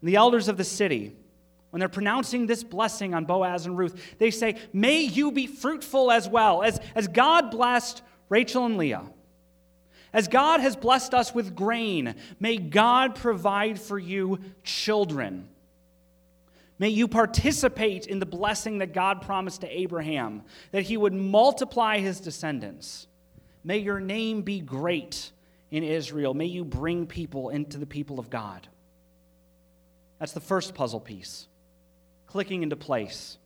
And 0.00 0.08
the 0.10 0.16
elders 0.16 0.48
of 0.48 0.58
the 0.58 0.64
city, 0.64 1.16
when 1.70 1.80
they're 1.80 1.88
pronouncing 1.88 2.46
this 2.46 2.62
blessing 2.62 3.14
on 3.14 3.24
Boaz 3.24 3.64
and 3.64 3.76
Ruth, 3.76 4.16
they 4.18 4.30
say, 4.30 4.56
May 4.72 5.00
you 5.00 5.32
be 5.32 5.46
fruitful 5.46 6.10
as 6.10 6.28
well, 6.28 6.62
as, 6.62 6.78
as 6.94 7.08
God 7.08 7.50
blessed 7.50 8.02
Rachel 8.28 8.66
and 8.66 8.76
Leah. 8.76 9.04
As 10.12 10.28
God 10.28 10.60
has 10.60 10.76
blessed 10.76 11.14
us 11.14 11.34
with 11.34 11.56
grain, 11.56 12.14
may 12.38 12.58
God 12.58 13.16
provide 13.16 13.80
for 13.80 13.98
you 13.98 14.38
children. 14.62 15.48
May 16.78 16.88
you 16.88 17.06
participate 17.06 18.06
in 18.06 18.18
the 18.18 18.26
blessing 18.26 18.78
that 18.78 18.92
God 18.92 19.22
promised 19.22 19.60
to 19.60 19.68
Abraham, 19.68 20.42
that 20.72 20.82
he 20.82 20.96
would 20.96 21.12
multiply 21.12 21.98
his 21.98 22.20
descendants. 22.20 23.06
May 23.62 23.78
your 23.78 24.00
name 24.00 24.42
be 24.42 24.60
great 24.60 25.30
in 25.70 25.84
Israel. 25.84 26.34
May 26.34 26.46
you 26.46 26.64
bring 26.64 27.06
people 27.06 27.50
into 27.50 27.78
the 27.78 27.86
people 27.86 28.18
of 28.18 28.28
God. 28.28 28.66
That's 30.18 30.32
the 30.32 30.40
first 30.40 30.74
puzzle 30.74 31.00
piece, 31.00 31.46
clicking 32.26 32.62
into 32.62 32.76
place. 32.76 33.38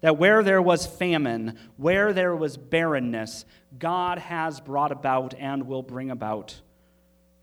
That 0.00 0.18
where 0.18 0.42
there 0.42 0.60
was 0.60 0.84
famine, 0.84 1.56
where 1.76 2.12
there 2.12 2.34
was 2.34 2.56
barrenness, 2.56 3.44
God 3.78 4.18
has 4.18 4.60
brought 4.60 4.90
about 4.90 5.34
and 5.38 5.68
will 5.68 5.82
bring 5.82 6.10
about 6.10 6.60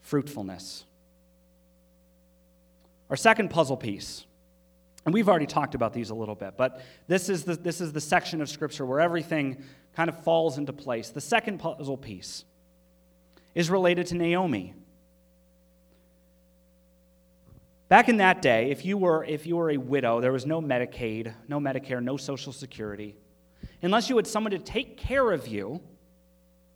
fruitfulness. 0.02 0.84
Our 3.10 3.16
second 3.16 3.50
puzzle 3.50 3.78
piece, 3.78 4.26
and 5.10 5.14
we've 5.16 5.28
already 5.28 5.48
talked 5.48 5.74
about 5.74 5.92
these 5.92 6.12
a 6.12 6.14
little 6.14 6.36
bit, 6.36 6.54
but 6.56 6.84
this 7.08 7.30
is 7.30 7.44
the, 7.44 7.56
this 7.56 7.82
is 7.82 7.92
the 7.92 8.00
section 8.00 8.44
of 8.44 8.48
Scripture 8.48 8.86
where 8.86 9.00
everything 9.00 9.64
kind 9.96 10.08
of 10.08 10.24
falls 10.24 10.60
into 10.60 10.72
place. 10.72 11.10
The 11.10 11.20
second 11.20 11.58
puzzle 11.58 11.98
piece 11.98 12.46
is 13.56 13.72
related 13.72 14.06
to 14.06 14.16
Naomi. 14.16 14.76
Back 17.88 18.08
in 18.08 18.18
that 18.18 18.44
day, 18.44 18.70
if 18.70 18.86
you 18.86 19.00
were, 19.00 19.26
if 19.26 19.48
you 19.48 19.56
were 19.58 19.72
a 19.72 19.78
widow, 19.78 20.22
there 20.22 20.32
was 20.32 20.46
no 20.46 20.62
Medicaid, 20.62 21.34
no 21.48 21.60
Medicare, 21.60 22.04
no 22.04 22.16
Social 22.16 22.54
Security. 22.54 23.16
Unless 23.82 24.12
you 24.12 24.16
had 24.16 24.28
someone 24.28 24.52
to 24.52 24.60
take 24.60 24.96
care 24.96 25.32
of 25.32 25.48
you, 25.48 25.82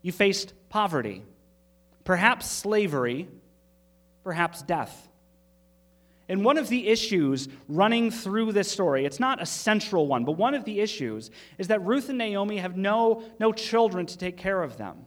you 0.01 0.11
faced 0.11 0.53
poverty, 0.69 1.23
perhaps 2.03 2.49
slavery, 2.49 3.27
perhaps 4.23 4.63
death. 4.63 5.07
And 6.29 6.45
one 6.45 6.57
of 6.57 6.69
the 6.69 6.87
issues 6.87 7.49
running 7.67 8.09
through 8.09 8.53
this 8.53 8.71
story, 8.71 9.05
it's 9.05 9.19
not 9.19 9.41
a 9.41 9.45
central 9.45 10.07
one, 10.07 10.23
but 10.23 10.33
one 10.33 10.53
of 10.53 10.63
the 10.63 10.79
issues 10.79 11.31
is 11.57 11.67
that 11.67 11.81
Ruth 11.83 12.09
and 12.09 12.17
Naomi 12.17 12.57
have 12.57 12.77
no, 12.77 13.23
no 13.39 13.51
children 13.51 14.05
to 14.05 14.17
take 14.17 14.37
care 14.37 14.61
of 14.61 14.77
them. 14.77 15.05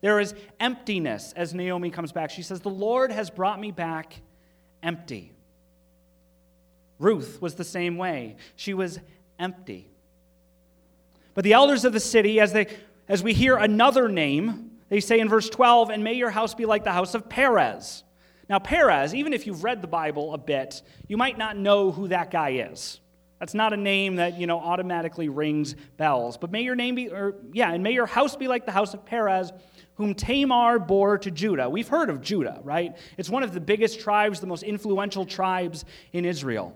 There 0.00 0.20
is 0.20 0.34
emptiness 0.60 1.32
as 1.36 1.54
Naomi 1.54 1.90
comes 1.90 2.12
back. 2.12 2.30
She 2.30 2.42
says, 2.42 2.60
The 2.60 2.70
Lord 2.70 3.12
has 3.12 3.30
brought 3.30 3.60
me 3.60 3.70
back 3.70 4.20
empty. 4.82 5.32
Ruth 6.98 7.40
was 7.40 7.54
the 7.54 7.64
same 7.64 7.96
way. 7.96 8.36
She 8.56 8.74
was 8.74 8.98
empty. 9.38 9.88
But 11.34 11.44
the 11.44 11.52
elders 11.52 11.84
of 11.84 11.92
the 11.92 12.00
city, 12.00 12.40
as, 12.40 12.52
they, 12.52 12.66
as 13.08 13.22
we 13.22 13.32
hear 13.32 13.56
another 13.56 14.08
name, 14.08 14.72
they 14.88 15.00
say 15.00 15.20
in 15.20 15.28
verse 15.28 15.48
12, 15.48 15.90
and 15.90 16.02
may 16.02 16.14
your 16.14 16.30
house 16.30 16.54
be 16.54 16.66
like 16.66 16.82
the 16.82 16.92
house 16.92 17.14
of 17.14 17.28
Perez. 17.28 18.02
Now, 18.48 18.58
Perez, 18.58 19.14
even 19.14 19.32
if 19.32 19.46
you've 19.46 19.62
read 19.62 19.82
the 19.82 19.88
Bible 19.88 20.32
a 20.32 20.38
bit, 20.38 20.82
you 21.06 21.16
might 21.16 21.36
not 21.36 21.56
know 21.56 21.92
who 21.92 22.08
that 22.08 22.30
guy 22.30 22.68
is. 22.70 23.00
That's 23.38 23.54
not 23.54 23.72
a 23.72 23.76
name 23.76 24.16
that, 24.16 24.38
you 24.38 24.46
know, 24.46 24.58
automatically 24.58 25.28
rings 25.28 25.76
bells. 25.96 26.36
But 26.36 26.50
may 26.50 26.62
your 26.62 26.74
name 26.74 26.94
be, 26.94 27.08
or 27.08 27.36
yeah, 27.52 27.72
and 27.72 27.82
may 27.82 27.92
your 27.92 28.06
house 28.06 28.34
be 28.34 28.48
like 28.48 28.66
the 28.66 28.72
house 28.72 28.94
of 28.94 29.04
Perez, 29.04 29.52
whom 29.94 30.14
Tamar 30.14 30.78
bore 30.78 31.18
to 31.18 31.30
Judah. 31.30 31.68
We've 31.68 31.88
heard 31.88 32.10
of 32.10 32.20
Judah, 32.20 32.60
right? 32.64 32.96
It's 33.16 33.28
one 33.28 33.42
of 33.42 33.52
the 33.52 33.60
biggest 33.60 34.00
tribes, 34.00 34.40
the 34.40 34.46
most 34.46 34.62
influential 34.62 35.24
tribes 35.24 35.84
in 36.12 36.24
Israel. 36.24 36.74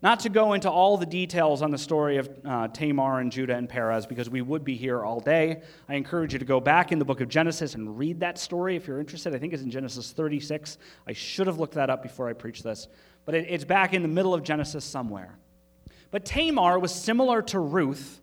Not 0.00 0.20
to 0.20 0.28
go 0.28 0.52
into 0.52 0.70
all 0.70 0.96
the 0.96 1.06
details 1.06 1.60
on 1.60 1.72
the 1.72 1.78
story 1.78 2.18
of 2.18 2.30
uh, 2.44 2.68
Tamar 2.68 3.18
and 3.18 3.32
Judah 3.32 3.56
and 3.56 3.68
Perez, 3.68 4.06
because 4.06 4.30
we 4.30 4.40
would 4.40 4.64
be 4.64 4.76
here 4.76 5.04
all 5.04 5.18
day. 5.18 5.62
I 5.88 5.96
encourage 5.96 6.32
you 6.32 6.38
to 6.38 6.44
go 6.44 6.60
back 6.60 6.92
in 6.92 7.00
the 7.00 7.04
book 7.04 7.20
of 7.20 7.28
Genesis 7.28 7.74
and 7.74 7.98
read 7.98 8.20
that 8.20 8.38
story 8.38 8.76
if 8.76 8.86
you're 8.86 9.00
interested. 9.00 9.34
I 9.34 9.38
think 9.38 9.52
it's 9.52 9.62
in 9.62 9.72
Genesis 9.72 10.12
36. 10.12 10.78
I 11.08 11.12
should 11.12 11.48
have 11.48 11.58
looked 11.58 11.74
that 11.74 11.90
up 11.90 12.04
before 12.04 12.28
I 12.28 12.32
preached 12.32 12.62
this, 12.62 12.86
but 13.24 13.34
it, 13.34 13.46
it's 13.48 13.64
back 13.64 13.92
in 13.92 14.02
the 14.02 14.08
middle 14.08 14.34
of 14.34 14.44
Genesis 14.44 14.84
somewhere. 14.84 15.36
But 16.12 16.24
Tamar 16.24 16.78
was 16.78 16.94
similar 16.94 17.42
to 17.42 17.58
Ruth 17.58 18.20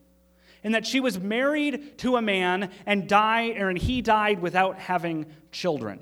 in 0.63 0.71
that 0.71 0.87
she 0.87 1.01
was 1.01 1.19
married 1.19 1.97
to 1.99 2.15
a 2.15 2.21
man 2.21 2.71
and 2.85 3.07
died, 3.07 3.57
or 3.61 3.69
and 3.69 3.77
he 3.77 4.01
died 4.01 4.41
without 4.41 4.79
having 4.79 5.25
children. 5.51 5.99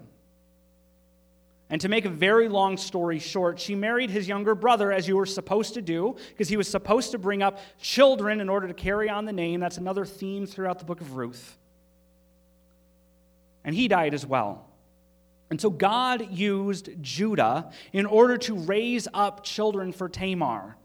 And 1.69 1.81
to 1.81 1.89
make 1.89 2.05
a 2.05 2.09
very 2.09 2.49
long 2.49 2.77
story 2.77 3.19
short, 3.19 3.59
she 3.59 3.73
married 3.73 4.09
his 4.09 4.27
younger 4.27 4.53
brother, 4.53 4.91
as 4.91 5.07
you 5.07 5.17
were 5.17 5.25
supposed 5.25 5.73
to 5.75 5.81
do, 5.81 6.15
because 6.29 6.49
he 6.49 6.57
was 6.57 6.67
supposed 6.67 7.11
to 7.11 7.17
bring 7.17 7.41
up 7.41 7.59
children 7.81 8.41
in 8.41 8.49
order 8.49 8.67
to 8.67 8.73
carry 8.73 9.09
on 9.09 9.25
the 9.25 9.33
name. 9.33 9.59
That's 9.59 9.77
another 9.77 10.05
theme 10.05 10.45
throughout 10.45 10.79
the 10.79 10.85
book 10.85 11.01
of 11.01 11.15
Ruth. 11.15 11.57
And 13.63 13.73
he 13.73 13.87
died 13.87 14.13
as 14.13 14.25
well. 14.25 14.67
And 15.49 15.59
so 15.59 15.69
God 15.69 16.31
used 16.31 16.89
Judah 17.01 17.71
in 17.91 18.05
order 18.05 18.37
to 18.39 18.55
raise 18.55 19.07
up 19.13 19.43
children 19.43 19.93
for 19.93 20.09
Tamar 20.09 20.77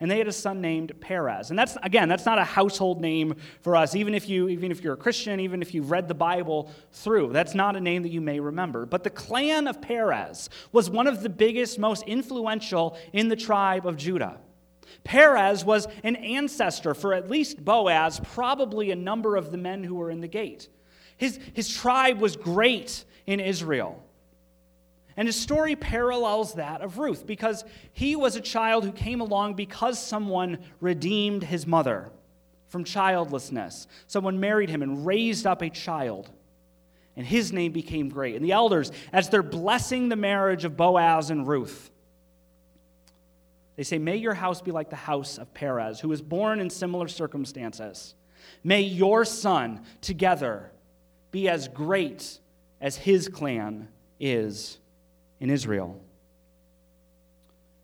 and 0.00 0.10
they 0.10 0.18
had 0.18 0.28
a 0.28 0.32
son 0.32 0.60
named 0.60 0.92
Perez. 1.00 1.50
And 1.50 1.58
that's 1.58 1.76
again, 1.82 2.08
that's 2.08 2.26
not 2.26 2.38
a 2.38 2.44
household 2.44 3.00
name 3.00 3.34
for 3.60 3.76
us, 3.76 3.94
even 3.94 4.14
if 4.14 4.28
you 4.28 4.48
even 4.48 4.70
if 4.70 4.82
you're 4.82 4.94
a 4.94 4.98
Christian, 4.98 5.40
even 5.40 5.62
if 5.62 5.74
you've 5.74 5.90
read 5.90 6.08
the 6.08 6.14
Bible 6.14 6.70
through. 6.92 7.32
That's 7.32 7.54
not 7.54 7.76
a 7.76 7.80
name 7.80 8.02
that 8.02 8.10
you 8.10 8.20
may 8.20 8.40
remember. 8.40 8.86
But 8.86 9.04
the 9.04 9.10
clan 9.10 9.66
of 9.66 9.80
Perez 9.80 10.50
was 10.72 10.88
one 10.88 11.06
of 11.06 11.22
the 11.22 11.28
biggest, 11.28 11.78
most 11.78 12.04
influential 12.04 12.96
in 13.12 13.28
the 13.28 13.36
tribe 13.36 13.86
of 13.86 13.96
Judah. 13.96 14.38
Perez 15.04 15.64
was 15.64 15.86
an 16.02 16.16
ancestor 16.16 16.94
for 16.94 17.14
at 17.14 17.30
least 17.30 17.64
Boaz, 17.64 18.20
probably 18.32 18.90
a 18.90 18.96
number 18.96 19.36
of 19.36 19.50
the 19.50 19.58
men 19.58 19.84
who 19.84 19.94
were 19.94 20.10
in 20.10 20.20
the 20.20 20.28
gate. 20.28 20.68
His, 21.16 21.38
his 21.52 21.68
tribe 21.68 22.20
was 22.20 22.36
great 22.36 23.04
in 23.26 23.40
Israel. 23.40 24.02
And 25.18 25.26
his 25.26 25.34
story 25.34 25.74
parallels 25.74 26.54
that 26.54 26.80
of 26.80 26.98
Ruth 26.98 27.26
because 27.26 27.64
he 27.92 28.14
was 28.14 28.36
a 28.36 28.40
child 28.40 28.84
who 28.84 28.92
came 28.92 29.20
along 29.20 29.54
because 29.54 29.98
someone 29.98 30.58
redeemed 30.80 31.42
his 31.42 31.66
mother 31.66 32.12
from 32.68 32.84
childlessness. 32.84 33.88
Someone 34.06 34.38
married 34.38 34.70
him 34.70 34.80
and 34.80 35.04
raised 35.04 35.44
up 35.44 35.60
a 35.60 35.70
child. 35.70 36.30
And 37.16 37.26
his 37.26 37.52
name 37.52 37.72
became 37.72 38.08
great. 38.08 38.36
And 38.36 38.44
the 38.44 38.52
elders, 38.52 38.92
as 39.12 39.28
they're 39.28 39.42
blessing 39.42 40.08
the 40.08 40.14
marriage 40.14 40.64
of 40.64 40.76
Boaz 40.76 41.30
and 41.30 41.48
Ruth, 41.48 41.90
they 43.74 43.82
say, 43.82 43.98
May 43.98 44.18
your 44.18 44.34
house 44.34 44.62
be 44.62 44.70
like 44.70 44.88
the 44.88 44.94
house 44.94 45.36
of 45.36 45.52
Perez, 45.52 45.98
who 45.98 46.10
was 46.10 46.22
born 46.22 46.60
in 46.60 46.70
similar 46.70 47.08
circumstances. 47.08 48.14
May 48.62 48.82
your 48.82 49.24
son 49.24 49.84
together 50.00 50.70
be 51.32 51.48
as 51.48 51.66
great 51.66 52.38
as 52.80 52.94
his 52.94 53.28
clan 53.28 53.88
is 54.20 54.78
in 55.40 55.50
Israel. 55.50 56.00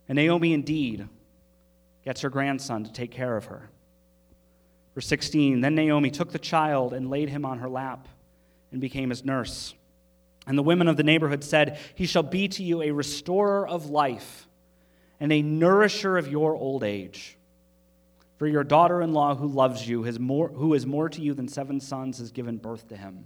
And 0.07 0.17
Naomi 0.17 0.53
indeed 0.53 1.07
gets 2.03 2.21
her 2.21 2.29
grandson 2.29 2.83
to 2.83 2.91
take 2.91 3.11
care 3.11 3.35
of 3.35 3.45
her. 3.45 3.69
Verse 4.93 5.07
16 5.07 5.61
Then 5.61 5.75
Naomi 5.75 6.11
took 6.11 6.31
the 6.31 6.39
child 6.39 6.93
and 6.93 7.09
laid 7.09 7.29
him 7.29 7.45
on 7.45 7.59
her 7.59 7.69
lap 7.69 8.07
and 8.71 8.79
became 8.79 9.09
his 9.09 9.25
nurse. 9.25 9.73
And 10.47 10.57
the 10.57 10.63
women 10.63 10.87
of 10.87 10.97
the 10.97 11.03
neighborhood 11.03 11.43
said, 11.43 11.79
He 11.95 12.05
shall 12.05 12.23
be 12.23 12.47
to 12.49 12.63
you 12.63 12.81
a 12.81 12.91
restorer 12.91 13.67
of 13.67 13.89
life 13.89 14.47
and 15.19 15.31
a 15.31 15.41
nourisher 15.41 16.17
of 16.17 16.27
your 16.27 16.55
old 16.55 16.83
age. 16.83 17.37
For 18.37 18.47
your 18.47 18.63
daughter 18.63 19.01
in 19.01 19.13
law 19.13 19.33
who 19.33 19.47
loves 19.47 19.87
you, 19.87 20.03
who 20.03 20.73
is 20.73 20.85
more 20.85 21.09
to 21.09 21.21
you 21.21 21.33
than 21.33 21.47
seven 21.47 21.79
sons, 21.79 22.19
has 22.19 22.31
given 22.31 22.57
birth 22.57 22.89
to 22.89 22.97
him. 22.97 23.25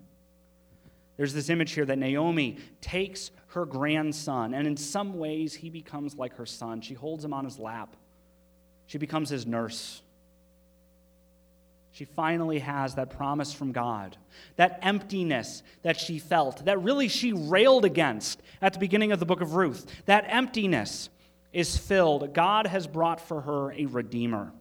There's 1.19 1.33
this 1.33 1.49
image 1.49 1.73
here 1.73 1.83
that 1.83 1.97
Naomi 1.97 2.59
takes 2.79 3.31
her 3.47 3.65
grandson, 3.65 4.53
and 4.53 4.65
in 4.65 4.77
some 4.77 5.19
ways, 5.19 5.53
he 5.53 5.69
becomes 5.69 6.15
like 6.15 6.37
her 6.37 6.45
son. 6.45 6.79
She 6.79 6.93
holds 6.93 7.25
him 7.25 7.33
on 7.33 7.43
his 7.43 7.59
lap, 7.59 7.97
she 8.87 8.97
becomes 8.97 9.29
his 9.29 9.45
nurse. 9.45 10.01
She 11.91 12.05
finally 12.05 12.59
has 12.59 12.95
that 12.95 13.09
promise 13.09 13.51
from 13.51 13.73
God, 13.73 14.15
that 14.55 14.79
emptiness 14.81 15.61
that 15.81 15.99
she 15.99 16.19
felt, 16.19 16.63
that 16.63 16.81
really 16.81 17.09
she 17.09 17.33
railed 17.33 17.83
against 17.83 18.41
at 18.61 18.71
the 18.71 18.79
beginning 18.79 19.11
of 19.11 19.19
the 19.19 19.25
book 19.25 19.41
of 19.41 19.55
Ruth. 19.55 19.91
That 20.05 20.23
emptiness 20.29 21.09
is 21.51 21.75
filled. 21.75 22.33
God 22.33 22.65
has 22.65 22.87
brought 22.87 23.19
for 23.19 23.41
her 23.41 23.73
a 23.73 23.87
redeemer. 23.87 24.53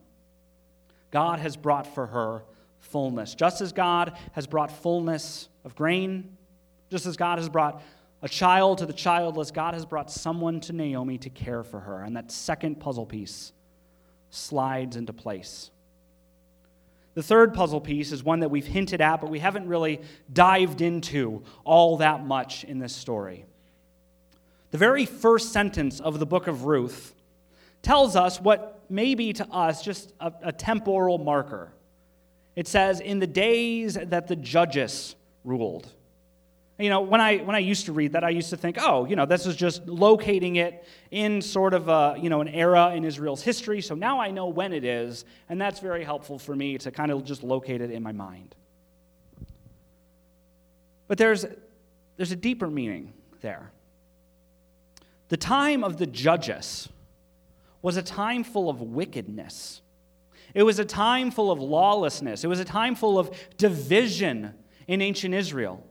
God 1.13 1.39
has 1.39 1.57
brought 1.57 1.95
for 1.95 2.07
her 2.07 2.43
fullness. 2.81 3.37
Just 3.37 3.61
as 3.61 3.71
God 3.73 4.19
has 4.33 4.49
brought 4.49 4.73
fullness 4.73 5.49
of 5.65 5.77
grain, 5.77 6.37
just 6.91 7.07
as 7.07 7.17
God 7.17 7.39
has 7.39 7.49
brought 7.49 7.83
a 8.23 8.29
child 8.29 8.79
to 8.79 8.87
the 8.87 8.93
childless, 8.93 9.51
God 9.51 9.75
has 9.75 9.87
brought 9.87 10.11
someone 10.11 10.61
to 10.61 10.73
Naomi 10.73 11.19
to 11.19 11.31
care 11.31 11.63
for 11.63 11.81
her. 11.81 12.03
And 12.03 12.17
that 12.17 12.33
second 12.33 12.81
puzzle 12.81 13.07
piece 13.07 13.53
slides 14.31 14.97
into 14.97 15.13
place. 15.13 15.71
The 17.15 17.23
third 17.23 17.55
puzzle 17.55 17.81
piece 17.81 18.13
is 18.13 18.23
one 18.23 18.41
that 18.41 18.51
we've 18.51 18.67
hinted 18.67 19.01
at, 19.01 19.21
but 19.21 19.31
we 19.31 19.39
haven't 19.39 19.67
really 19.67 20.01
dived 20.33 20.81
into 20.81 21.43
all 21.65 21.97
that 21.99 22.25
much 22.25 22.65
in 22.65 22.79
this 22.79 22.95
story. 22.95 23.45
The 24.71 24.79
very 24.79 25.05
first 25.07 25.53
sentence 25.53 25.99
of 26.01 26.19
the 26.19 26.27
book 26.27 26.47
of 26.47 26.65
Ruth 26.65 27.15
tells 27.83 28.17
us 28.17 28.41
what 28.41 28.85
may 28.89 29.15
be 29.15 29.33
to 29.33 29.47
us 29.49 29.83
just 29.83 30.13
a, 30.21 30.33
a 30.43 30.53
temporal 30.53 31.19
marker. 31.19 31.73
It 32.55 32.69
says, 32.69 33.01
In 33.01 33.19
the 33.19 33.27
days 33.27 33.95
that 33.95 34.29
the 34.29 34.37
judges 34.37 35.17
ruled. 35.45 35.89
You 36.79 36.91
know, 36.91 37.01
when 37.01 37.21
I, 37.21 37.39
when 37.39 37.57
I 37.57 37.59
used 37.59 37.87
to 37.87 37.93
read 37.93 38.13
that, 38.13 38.23
I 38.23 38.31
used 38.31 38.51
to 38.51 38.57
think, 38.57 38.77
oh, 38.81 39.05
you 39.05 39.17
know, 39.17 39.27
this 39.27 39.47
is 39.47 39.57
just 39.57 39.87
locating 39.89 40.57
it 40.57 40.85
in 41.11 41.43
sort 41.43 41.75
of 41.75 41.89
a, 41.89 42.17
you 42.21 42.31
know, 42.31 42.41
an 42.41 42.47
era 42.47 42.93
in 42.95 43.05
Israel's 43.05 43.43
history. 43.43 43.81
So 43.81 43.97
now 43.97 44.21
I 44.21 44.31
know 44.31 44.47
when 44.47 44.73
it 44.73 44.85
is, 44.85 45.25
and 45.49 45.61
that's 45.61 45.81
very 45.81 46.05
helpful 46.05 46.39
for 46.39 46.55
me 46.55 46.79
to 46.79 46.93
kind 46.93 47.11
of 47.11 47.25
just 47.25 47.43
locate 47.43 47.81
it 47.81 47.91
in 47.91 48.03
my 48.03 48.13
mind. 48.13 48.55
But 51.09 51.19
there's, 51.19 51.45
there's 52.17 52.31
a 52.31 52.37
deeper 52.37 52.69
meaning 52.69 53.13
there. 53.41 53.73
The 55.31 55.37
time 55.37 55.83
of 55.83 55.97
the 55.97 56.07
judges 56.07 56.89
was 57.83 57.97
a 57.97 58.03
time 58.03 58.45
full 58.45 58.71
of 58.71 58.81
wickedness. 58.81 59.83
It 60.55 60.63
was 60.63 60.79
a 60.79 60.85
time 60.85 61.33
full 61.33 61.51
of 61.51 61.59
lawlessness. 61.59 62.45
It 62.45 62.49
was 62.49 62.61
a 62.61 62.65
time 62.65 62.95
full 62.95 63.19
of 63.19 63.37
division 63.57 64.55
in 64.87 65.03
ancient 65.03 65.35
Israel. 65.35 65.85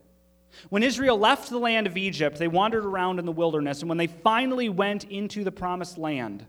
When 0.69 0.83
Israel 0.83 1.17
left 1.17 1.49
the 1.49 1.59
land 1.59 1.87
of 1.87 1.97
Egypt, 1.97 2.37
they 2.37 2.47
wandered 2.47 2.85
around 2.85 3.19
in 3.19 3.25
the 3.25 3.31
wilderness, 3.31 3.81
and 3.81 3.89
when 3.89 3.97
they 3.97 4.07
finally 4.07 4.69
went 4.69 5.03
into 5.05 5.43
the 5.43 5.51
promised 5.51 5.97
land, 5.97 6.45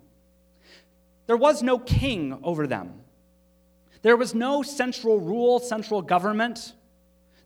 there 1.26 1.36
was 1.36 1.62
no 1.62 1.78
king 1.78 2.38
over 2.42 2.66
them. 2.66 3.00
There 4.02 4.16
was 4.16 4.34
no 4.34 4.62
central 4.62 5.20
rule, 5.20 5.58
central 5.58 6.02
government. 6.02 6.72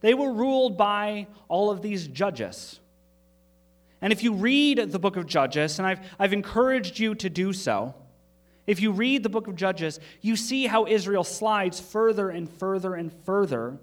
They 0.00 0.14
were 0.14 0.32
ruled 0.32 0.76
by 0.76 1.26
all 1.48 1.70
of 1.70 1.82
these 1.82 2.06
judges. 2.06 2.78
And 4.00 4.12
if 4.12 4.22
you 4.22 4.34
read 4.34 4.78
the 4.90 4.98
book 4.98 5.16
of 5.16 5.26
Judges, 5.26 5.78
and 5.78 5.86
I've, 5.86 6.00
I've 6.18 6.32
encouraged 6.32 6.98
you 6.98 7.14
to 7.16 7.30
do 7.30 7.52
so, 7.52 7.94
if 8.66 8.80
you 8.80 8.92
read 8.92 9.22
the 9.22 9.28
book 9.28 9.48
of 9.48 9.56
Judges, 9.56 9.98
you 10.20 10.36
see 10.36 10.66
how 10.66 10.86
Israel 10.86 11.24
slides 11.24 11.80
further 11.80 12.28
and 12.30 12.48
further 12.48 12.94
and 12.94 13.12
further 13.24 13.78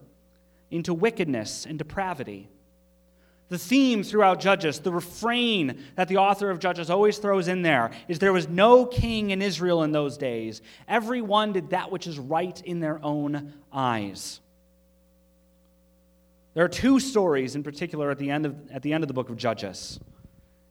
into 0.72 0.94
wickedness 0.94 1.66
and 1.66 1.78
depravity. 1.78 2.50
The 3.50 3.58
theme 3.58 4.04
throughout 4.04 4.40
Judges, 4.40 4.80
the 4.80 4.92
refrain 4.92 5.84
that 5.96 6.08
the 6.08 6.18
author 6.18 6.52
of 6.52 6.60
Judges 6.60 6.92
always 6.92 7.18
throws 7.18 7.48
in 7.48 7.64
there, 7.64 7.90
is 8.08 8.20
there 8.20 8.32
was 8.32 8.48
no 8.48 8.86
king 8.86 9.32
in 9.32 9.42
Israel 9.42 9.82
in 9.82 9.92
those 9.92 10.18
days. 10.18 10.62
Everyone 10.88 11.52
did 11.52 11.72
that 11.72 11.92
which 11.92 12.06
is 12.06 12.20
right 12.20 12.62
in 12.62 12.80
their 12.80 13.04
own 13.04 13.54
eyes. 13.74 14.40
There 16.54 16.64
are 16.64 16.70
two 16.70 17.00
stories 17.00 17.56
in 17.56 17.64
particular 17.64 18.12
at 18.12 18.20
the 18.20 18.30
end 18.30 18.46
of, 18.46 18.56
at 18.72 18.84
the, 18.84 18.94
end 18.94 19.04
of 19.04 19.08
the 19.08 19.14
book 19.16 19.30
of 19.30 19.38
Judges. 19.38 20.00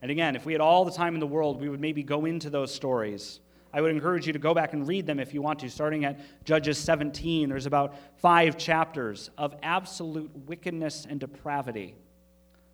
And 0.01 0.13
again, 0.13 0.37
if 0.37 0.47
we 0.47 0.53
had 0.53 0.61
all 0.61 0.85
the 0.85 0.93
time 0.93 1.15
in 1.15 1.21
the 1.21 1.27
world, 1.27 1.61
we 1.61 1.69
would 1.69 1.81
maybe 1.81 2.05
go 2.05 2.27
into 2.27 2.49
those 2.49 2.73
stories. 2.73 3.41
I 3.73 3.81
would 3.81 3.91
encourage 3.91 4.25
you 4.25 4.33
to 4.33 4.39
go 4.39 4.55
back 4.55 4.73
and 4.73 4.87
read 4.87 5.05
them 5.05 5.19
if 5.19 5.35
you 5.35 5.43
want 5.43 5.59
to, 5.61 5.69
starting 5.69 6.05
at 6.05 6.21
Judges 6.45 6.79
17. 6.79 7.49
There's 7.49 7.67
about 7.67 7.97
five 8.21 8.57
chapters 8.57 9.31
of 9.37 9.57
absolute 9.65 10.31
wickedness 10.47 11.07
and 11.09 11.19
depravity 11.19 11.97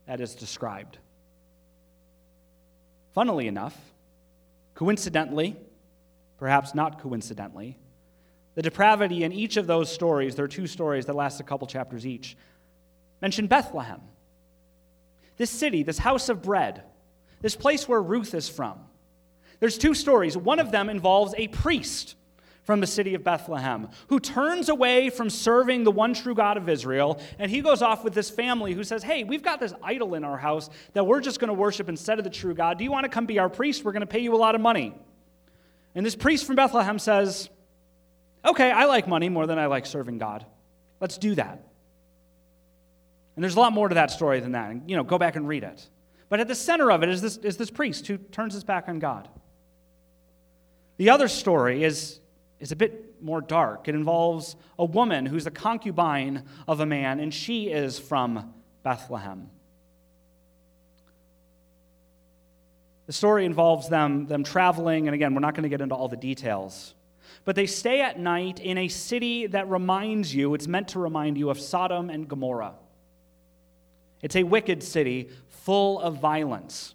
that 0.07 0.21
is 0.21 0.35
described. 0.35 0.99
Funnily 3.13 3.47
enough, 3.47 3.77
coincidentally, 4.75 5.57
perhaps 6.39 6.75
not 6.75 7.01
coincidentally, 7.01 7.79
the 8.55 8.63
depravity 8.63 9.25
in 9.25 9.33
each 9.33 9.57
of 9.57 9.67
those 9.67 9.93
stories, 9.93 10.35
there 10.35 10.45
are 10.45 10.49
two 10.49 10.67
stories 10.67 11.07
that 11.07 11.15
last 11.15 11.41
a 11.41 11.45
couple 11.45 11.67
chapters 11.67 12.07
each, 12.07 12.37
mention 13.21 13.47
Bethlehem. 13.47 14.01
This 15.37 15.51
city, 15.51 15.83
this 15.83 15.99
house 15.99 16.29
of 16.29 16.43
bread, 16.43 16.83
this 17.41 17.57
place 17.57 17.89
where 17.89 18.01
Ruth 18.01 18.35
is 18.35 18.49
from. 18.49 18.79
There's 19.61 19.79
two 19.79 19.95
stories. 19.95 20.37
One 20.37 20.61
of 20.61 20.71
them 20.71 20.89
involves 20.89 21.35
a 21.37 21.49
priest 21.49 22.15
from 22.65 22.81
the 22.81 22.87
city 22.87 23.15
of 23.15 23.23
Bethlehem, 23.23 23.89
who 24.09 24.19
turns 24.19 24.69
away 24.69 25.11
from 25.11 25.29
serving 25.29 25.85
the 25.85 25.91
one 25.91 26.15
true 26.15 26.35
God 26.35 26.57
of 26.57 26.69
Israel, 26.69 27.21
and 27.39 27.51
he 27.51 27.61
goes 27.61 27.83
off 27.83 28.03
with 28.03 28.15
this 28.15 28.31
family 28.31 28.73
who 28.73 28.83
says, 28.83 29.03
Hey, 29.03 29.23
we've 29.23 29.43
got 29.43 29.61
this 29.61 29.75
idol 29.83 30.15
in 30.15 30.25
our 30.25 30.39
house 30.39 30.71
that 30.95 31.07
we're 31.07 31.21
just 31.21 31.41
going 31.41 31.49
to 31.49 31.55
worship 31.55 31.89
instead 31.89 32.19
of 32.19 32.25
the 32.25 32.31
true 32.31 32.55
God. 32.55 32.79
Do 32.79 32.85
you 32.85 32.91
want 32.91 33.05
to 33.05 33.11
come 33.11 33.27
be 33.27 33.39
our 33.39 33.51
priest? 33.51 33.85
We're 33.85 33.93
going 33.93 34.01
to 34.01 34.07
pay 34.07 34.21
you 34.21 34.35
a 34.35 34.37
lot 34.37 34.55
of 34.55 34.61
money. 34.61 34.95
And 35.95 36.05
this 36.05 36.17
priest 36.17 36.47
from 36.47 36.57
Bethlehem 36.57 36.99
says, 36.99 37.51
Okay, 38.45 38.71
I 38.71 38.87
like 38.87 39.07
money 39.07 39.29
more 39.29 39.47
than 39.47 39.59
I 39.59 39.67
like 39.67 39.87
serving 39.87 40.19
God. 40.19 40.45
Let's 41.01 41.19
do 41.19 41.35
that. 41.35 41.67
And 43.37 43.43
there's 43.43 43.57
a 43.57 43.61
lot 43.61 43.73
more 43.73 43.89
to 43.89 43.97
that 43.97 44.11
story 44.11 44.41
than 44.41 44.53
that. 44.53 44.71
And, 44.71 44.89
you 44.89 44.97
know, 44.97 45.03
go 45.03 45.19
back 45.19 45.37
and 45.37 45.47
read 45.47 45.65
it. 45.65 45.89
But 46.29 46.41
at 46.41 46.49
the 46.49 46.55
center 46.55 46.91
of 46.91 47.03
it 47.03 47.09
is 47.09 47.21
this, 47.21 47.37
is 47.39 47.57
this 47.57 47.71
priest 47.71 48.07
who 48.07 48.17
turns 48.17 48.55
his 48.55 48.65
back 48.65 48.89
on 48.89 48.99
God. 48.99 49.29
The 50.97 51.11
other 51.11 51.29
story 51.29 51.85
is 51.85 52.21
is 52.65 52.73
a 52.73 52.77
bit 52.77 53.23
more 53.23 53.43
dark. 53.43 53.89
It 53.89 53.95
involves 53.95 54.57
a 54.79 54.87
woman 54.87 55.27
who's 55.27 55.47
a 55.47 55.51
concubine 55.51 56.45
of 56.67 56.81
a 56.81 56.87
man, 56.87 57.21
and 57.21 57.33
she 57.33 57.67
is 57.67 57.99
from 57.99 58.55
Bethlehem. 58.83 59.51
The 63.07 63.13
story 63.13 63.45
involves 63.45 63.91
them, 63.91 64.29
them 64.29 64.45
traveling, 64.45 65.07
and 65.07 65.15
again, 65.15 65.35
we're 65.35 65.43
not 65.43 65.53
going 65.53 65.65
to 65.65 65.69
get 65.69 65.83
into 65.83 65.95
all 65.95 66.09
the 66.09 66.17
details. 66.17 66.95
But 67.45 67.55
they 67.55 67.67
stay 67.67 68.01
at 68.01 68.19
night 68.19 68.61
in 68.61 68.79
a 68.79 68.89
city 68.89 69.47
that 69.49 69.69
reminds 69.69 70.35
you, 70.35 70.55
it's 70.55 70.67
meant 70.67 70.89
to 70.89 70.99
remind 70.99 71.37
you 71.37 71.51
of 71.51 71.61
Sodom 71.61 72.09
and 72.09 72.27
Gomorrah. 72.27 72.77
It's 74.23 74.37
a 74.37 74.43
wicked 74.43 74.83
city 74.83 75.29
full 75.51 76.01
of 76.01 76.19
violence. 76.19 76.95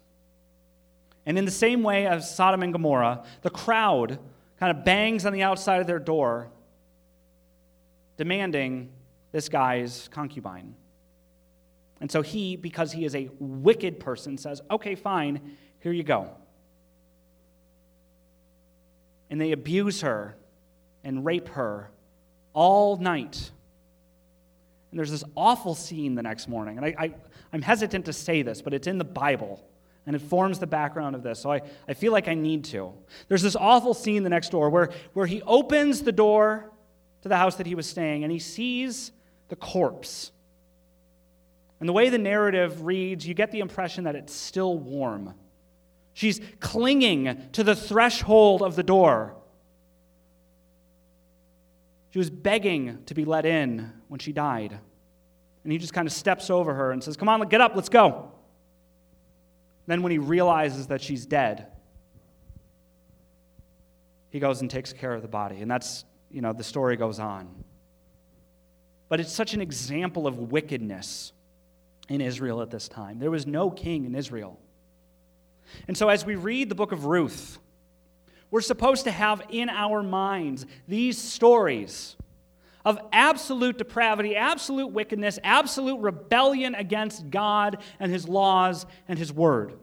And 1.24 1.38
in 1.38 1.44
the 1.44 1.52
same 1.52 1.84
way 1.84 2.08
as 2.08 2.34
Sodom 2.34 2.64
and 2.64 2.72
Gomorrah, 2.72 3.22
the 3.42 3.50
crowd 3.50 4.18
kind 4.60 4.76
of 4.76 4.84
bangs 4.84 5.24
on 5.24 5.32
the 5.32 5.42
outside 5.42 5.80
of 5.80 5.86
their 5.86 5.98
door, 5.98 6.50
demanding 8.18 8.92
this 9.32 9.48
guy's 9.48 10.08
concubine. 10.08 10.74
And 12.00 12.10
so 12.10 12.22
he, 12.22 12.56
because 12.56 12.92
he 12.92 13.04
is 13.04 13.14
a 13.14 13.30
wicked 13.38 13.98
person, 13.98 14.36
says, 14.38 14.60
Okay, 14.70 14.94
fine, 14.94 15.56
here 15.80 15.92
you 15.92 16.02
go. 16.02 16.30
And 19.30 19.40
they 19.40 19.52
abuse 19.52 20.02
her 20.02 20.36
and 21.04 21.24
rape 21.24 21.48
her 21.48 21.90
all 22.52 22.96
night. 22.96 23.50
And 24.90 24.98
there's 24.98 25.10
this 25.10 25.24
awful 25.36 25.74
scene 25.74 26.14
the 26.14 26.22
next 26.22 26.48
morning. 26.48 26.76
And 26.76 26.86
I, 26.86 26.94
I, 26.98 27.14
am 27.52 27.62
hesitant 27.62 28.06
to 28.06 28.12
say 28.12 28.42
this, 28.42 28.60
but 28.60 28.74
it's 28.74 28.86
in 28.86 28.98
the 28.98 29.04
Bible 29.04 29.64
and 30.10 30.16
it 30.16 30.22
forms 30.22 30.58
the 30.58 30.66
background 30.66 31.14
of 31.14 31.22
this. 31.22 31.38
So 31.38 31.52
I, 31.52 31.60
I 31.86 31.94
feel 31.94 32.10
like 32.10 32.26
I 32.26 32.34
need 32.34 32.64
to. 32.64 32.92
There's 33.28 33.42
this 33.42 33.54
awful 33.54 33.94
scene 33.94 34.24
the 34.24 34.28
next 34.28 34.50
door 34.50 34.68
where, 34.68 34.90
where 35.12 35.24
he 35.26 35.40
opens 35.42 36.02
the 36.02 36.10
door 36.10 36.68
to 37.22 37.28
the 37.28 37.36
house 37.36 37.54
that 37.54 37.66
he 37.68 37.76
was 37.76 37.86
staying 37.86 38.24
and 38.24 38.32
he 38.32 38.40
sees 38.40 39.12
the 39.50 39.54
corpse. 39.54 40.32
And 41.78 41.88
the 41.88 41.92
way 41.92 42.08
the 42.08 42.18
narrative 42.18 42.84
reads, 42.84 43.24
you 43.24 43.34
get 43.34 43.52
the 43.52 43.60
impression 43.60 44.02
that 44.02 44.16
it's 44.16 44.34
still 44.34 44.76
warm. 44.76 45.32
She's 46.12 46.40
clinging 46.58 47.50
to 47.52 47.62
the 47.62 47.76
threshold 47.76 48.62
of 48.62 48.74
the 48.74 48.82
door. 48.82 49.36
She 52.10 52.18
was 52.18 52.30
begging 52.30 53.04
to 53.06 53.14
be 53.14 53.24
let 53.24 53.46
in 53.46 53.92
when 54.08 54.18
she 54.18 54.32
died. 54.32 54.76
And 55.62 55.72
he 55.72 55.78
just 55.78 55.92
kind 55.92 56.08
of 56.08 56.12
steps 56.12 56.50
over 56.50 56.74
her 56.74 56.90
and 56.90 57.00
says, 57.00 57.16
Come 57.16 57.28
on, 57.28 57.48
get 57.48 57.60
up, 57.60 57.76
let's 57.76 57.88
go. 57.88 58.32
Then, 59.86 60.02
when 60.02 60.12
he 60.12 60.18
realizes 60.18 60.88
that 60.88 61.00
she's 61.00 61.26
dead, 61.26 61.66
he 64.30 64.38
goes 64.38 64.60
and 64.60 64.70
takes 64.70 64.92
care 64.92 65.12
of 65.12 65.22
the 65.22 65.28
body. 65.28 65.60
And 65.60 65.70
that's, 65.70 66.04
you 66.30 66.40
know, 66.40 66.52
the 66.52 66.64
story 66.64 66.96
goes 66.96 67.18
on. 67.18 67.48
But 69.08 69.18
it's 69.20 69.32
such 69.32 69.54
an 69.54 69.60
example 69.60 70.26
of 70.26 70.52
wickedness 70.52 71.32
in 72.08 72.20
Israel 72.20 72.62
at 72.62 72.70
this 72.70 72.88
time. 72.88 73.18
There 73.18 73.30
was 73.30 73.46
no 73.46 73.70
king 73.70 74.04
in 74.04 74.14
Israel. 74.14 74.58
And 75.88 75.96
so, 75.96 76.08
as 76.08 76.24
we 76.24 76.36
read 76.36 76.68
the 76.68 76.74
book 76.74 76.92
of 76.92 77.06
Ruth, 77.06 77.58
we're 78.50 78.60
supposed 78.60 79.04
to 79.04 79.10
have 79.10 79.42
in 79.50 79.68
our 79.68 80.02
minds 80.02 80.66
these 80.88 81.18
stories 81.18 82.16
of 82.84 82.98
absolute 83.12 83.78
depravity, 83.78 84.36
absolute 84.36 84.88
wickedness, 84.88 85.38
absolute 85.44 86.00
rebellion 86.00 86.74
against 86.74 87.30
God 87.30 87.78
and 87.98 88.10
His 88.10 88.28
laws 88.28 88.86
and 89.08 89.18
His 89.18 89.32
word. 89.32 89.74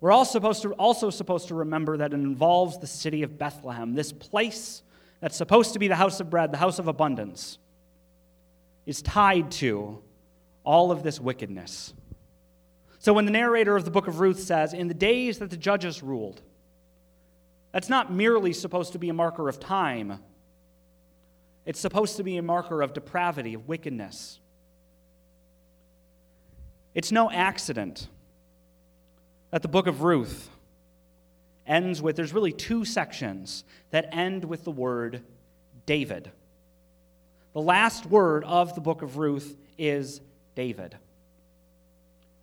We're 0.00 0.12
all 0.12 0.24
supposed 0.24 0.62
to, 0.62 0.72
also 0.74 1.10
supposed 1.10 1.48
to 1.48 1.54
remember 1.54 1.96
that 1.98 2.12
it 2.12 2.16
involves 2.16 2.78
the 2.78 2.86
city 2.86 3.22
of 3.22 3.38
Bethlehem, 3.38 3.94
this 3.94 4.12
place 4.12 4.82
that's 5.20 5.36
supposed 5.36 5.72
to 5.72 5.78
be 5.78 5.88
the 5.88 5.96
house 5.96 6.20
of 6.20 6.30
bread, 6.30 6.52
the 6.52 6.58
house 6.58 6.78
of 6.78 6.88
abundance, 6.88 7.58
is 8.84 9.02
tied 9.02 9.50
to 9.50 10.02
all 10.64 10.90
of 10.90 11.02
this 11.02 11.18
wickedness. 11.18 11.94
So 12.98 13.12
when 13.12 13.24
the 13.24 13.30
narrator 13.30 13.76
of 13.76 13.84
the 13.84 13.90
book 13.90 14.08
of 14.08 14.20
Ruth 14.20 14.40
says, 14.40 14.74
In 14.74 14.88
the 14.88 14.94
days 14.94 15.38
that 15.38 15.50
the 15.50 15.56
judges 15.56 16.02
ruled, 16.02 16.42
that's 17.72 17.88
not 17.88 18.12
merely 18.12 18.52
supposed 18.52 18.92
to 18.92 18.98
be 18.98 19.08
a 19.08 19.14
marker 19.14 19.48
of 19.48 19.60
time 19.60 20.18
it's 21.66 21.80
supposed 21.80 22.16
to 22.16 22.22
be 22.22 22.36
a 22.36 22.42
marker 22.42 22.80
of 22.80 22.92
depravity, 22.94 23.54
of 23.54 23.68
wickedness. 23.68 24.38
It's 26.94 27.12
no 27.12 27.30
accident 27.30 28.08
that 29.50 29.62
the 29.62 29.68
book 29.68 29.86
of 29.86 30.02
Ruth 30.02 30.48
ends 31.66 32.00
with, 32.00 32.16
there's 32.16 32.32
really 32.32 32.52
two 32.52 32.84
sections 32.84 33.64
that 33.90 34.08
end 34.12 34.44
with 34.44 34.64
the 34.64 34.70
word 34.70 35.22
David. 35.84 36.30
The 37.52 37.60
last 37.60 38.06
word 38.06 38.44
of 38.44 38.74
the 38.74 38.80
book 38.80 39.02
of 39.02 39.16
Ruth 39.16 39.56
is 39.76 40.20
David. 40.54 40.96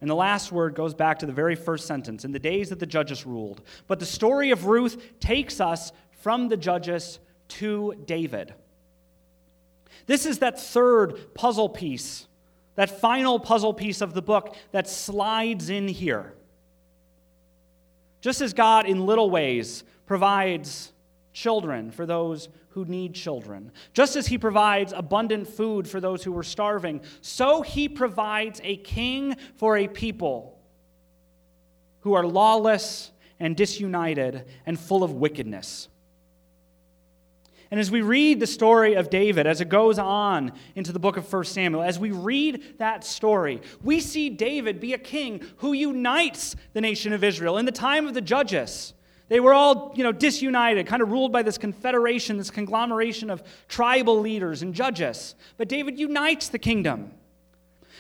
And 0.02 0.10
the 0.10 0.16
last 0.16 0.52
word 0.52 0.76
goes 0.76 0.94
back 0.94 1.20
to 1.20 1.26
the 1.26 1.32
very 1.32 1.56
first 1.56 1.88
sentence 1.88 2.26
in 2.26 2.34
the 2.34 2.40
days 2.40 2.70
that 2.70 2.80
the 2.80 2.86
judges 2.86 3.26
ruled. 3.26 3.62
But 3.88 4.00
the 4.00 4.06
story 4.06 4.52
of 4.52 4.66
Ruth 4.66 5.20
takes 5.22 5.62
us 5.62 5.94
from 6.12 6.50
the 6.50 6.58
judges 6.58 7.20
to 7.50 7.94
David. 8.06 8.54
This 10.06 10.26
is 10.26 10.40
that 10.40 10.60
third 10.60 11.34
puzzle 11.34 11.70
piece, 11.70 12.28
that 12.76 13.00
final 13.02 13.40
puzzle 13.40 13.74
piece 13.74 14.02
of 14.02 14.14
the 14.14 14.22
book 14.22 14.56
that 14.72 14.90
slides 14.90 15.70
in 15.70 15.88
here. 15.88 16.34
Just 18.22 18.42
as 18.42 18.54
God, 18.54 18.86
in 18.86 19.06
little 19.06 19.30
ways, 19.30 19.84
provides 20.06 20.94
children 21.34 21.92
for 21.92 22.06
those 22.06 22.50
who 22.70 22.86
need 22.86 23.14
children, 23.14 23.72
just 23.94 24.16
as 24.16 24.28
He 24.28 24.38
provides 24.38 24.94
abundant 24.94 25.48
food 25.48 25.88
for 25.88 26.00
those 26.00 26.24
who 26.24 26.36
are 26.38 26.44
starving, 26.44 27.02
so 27.22 27.62
He 27.62 27.88
provides 27.88 28.60
a 28.64 28.78
king 28.78 29.36
for 29.58 29.78
a 29.78 29.88
people 29.88 30.58
who 32.02 32.14
are 32.14 32.26
lawless 32.26 33.12
and 33.40 33.56
disunited 33.56 34.46
and 34.66 34.80
full 34.80 35.04
of 35.04 35.14
wickedness. 35.14 35.90
And 37.74 37.80
as 37.80 37.90
we 37.90 38.02
read 38.02 38.40
the 38.40 38.46
story 38.46 38.94
of 38.94 39.10
David, 39.10 39.48
as 39.48 39.60
it 39.60 39.68
goes 39.68 39.98
on 39.98 40.52
into 40.76 40.92
the 40.92 41.00
book 41.00 41.18
of 41.18 41.34
1 41.34 41.44
Samuel, 41.46 41.82
as 41.82 41.98
we 41.98 42.12
read 42.12 42.78
that 42.78 43.04
story, 43.04 43.64
we 43.82 44.00
see 44.00 44.30
David 44.30 44.80
be 44.80 44.94
a 44.94 45.00
king 45.00 45.42
who 45.58 45.74
unites 45.74 46.56
the 46.74 46.82
nation 46.82 47.14
of 47.14 47.24
Israel. 47.24 47.58
In 47.58 47.66
the 47.66 47.72
time 47.72 48.06
of 48.06 48.14
the 48.14 48.22
judges, 48.22 48.94
they 49.28 49.40
were 49.40 49.56
all, 49.56 49.92
you 49.96 50.04
know, 50.04 50.12
disunited, 50.12 50.86
kind 50.86 51.02
of 51.02 51.10
ruled 51.10 51.32
by 51.32 51.42
this 51.42 51.58
confederation, 51.58 52.38
this 52.38 52.52
conglomeration 52.52 53.32
of 53.32 53.42
tribal 53.68 54.20
leaders 54.20 54.62
and 54.62 54.76
judges. 54.76 55.34
But 55.58 55.68
David 55.68 55.98
unites 55.98 56.50
the 56.50 56.60
kingdom. 56.60 57.10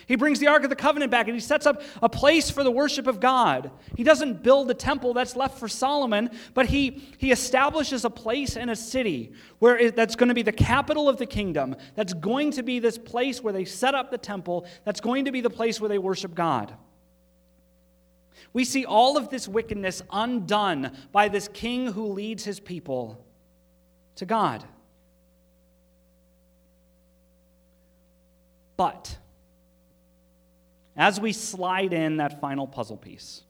He 0.07 0.15
brings 0.15 0.39
the 0.39 0.47
Ark 0.47 0.63
of 0.63 0.69
the 0.69 0.75
Covenant 0.75 1.11
back 1.11 1.27
and 1.27 1.35
he 1.35 1.39
sets 1.39 1.65
up 1.65 1.81
a 2.01 2.09
place 2.09 2.49
for 2.49 2.63
the 2.63 2.71
worship 2.71 3.07
of 3.07 3.19
God. 3.19 3.71
He 3.95 4.03
doesn't 4.03 4.43
build 4.43 4.67
the 4.67 4.73
temple 4.73 5.13
that's 5.13 5.35
left 5.35 5.57
for 5.57 5.67
Solomon, 5.67 6.29
but 6.53 6.67
he, 6.67 7.03
he 7.17 7.31
establishes 7.31 8.03
a 8.05 8.09
place 8.09 8.55
in 8.55 8.69
a 8.69 8.75
city 8.75 9.33
where 9.59 9.77
it, 9.77 9.95
that's 9.95 10.15
going 10.15 10.29
to 10.29 10.35
be 10.35 10.41
the 10.41 10.51
capital 10.51 11.07
of 11.07 11.17
the 11.17 11.25
kingdom, 11.25 11.75
that's 11.95 12.13
going 12.13 12.51
to 12.51 12.63
be 12.63 12.79
this 12.79 12.97
place 12.97 13.41
where 13.41 13.53
they 13.53 13.65
set 13.65 13.95
up 13.95 14.11
the 14.11 14.17
temple, 14.17 14.65
that's 14.83 15.01
going 15.01 15.25
to 15.25 15.31
be 15.31 15.41
the 15.41 15.49
place 15.49 15.79
where 15.79 15.89
they 15.89 15.97
worship 15.97 16.35
God. 16.35 16.73
We 18.51 18.65
see 18.65 18.85
all 18.85 19.17
of 19.17 19.29
this 19.29 19.47
wickedness 19.47 20.01
undone 20.11 20.95
by 21.11 21.27
this 21.27 21.47
king 21.47 21.91
who 21.91 22.07
leads 22.07 22.43
his 22.43 22.59
people 22.59 23.25
to 24.15 24.25
God. 24.25 24.63
But, 28.75 29.17
as 30.95 31.19
we 31.19 31.33
slide 31.33 31.93
in 31.93 32.17
that 32.17 32.39
final 32.39 32.67
puzzle 32.67 32.97
piece, 32.97 33.41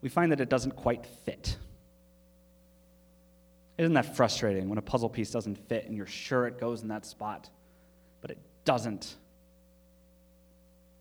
we 0.00 0.08
find 0.08 0.32
that 0.32 0.40
it 0.40 0.48
doesn't 0.48 0.76
quite 0.76 1.06
fit. 1.24 1.56
Isn't 3.76 3.94
that 3.94 4.16
frustrating 4.16 4.68
when 4.68 4.78
a 4.78 4.82
puzzle 4.82 5.08
piece 5.08 5.30
doesn't 5.30 5.56
fit 5.68 5.86
and 5.86 5.96
you're 5.96 6.06
sure 6.06 6.46
it 6.46 6.58
goes 6.58 6.82
in 6.82 6.88
that 6.88 7.06
spot, 7.06 7.48
but 8.20 8.30
it 8.30 8.38
doesn't? 8.64 9.14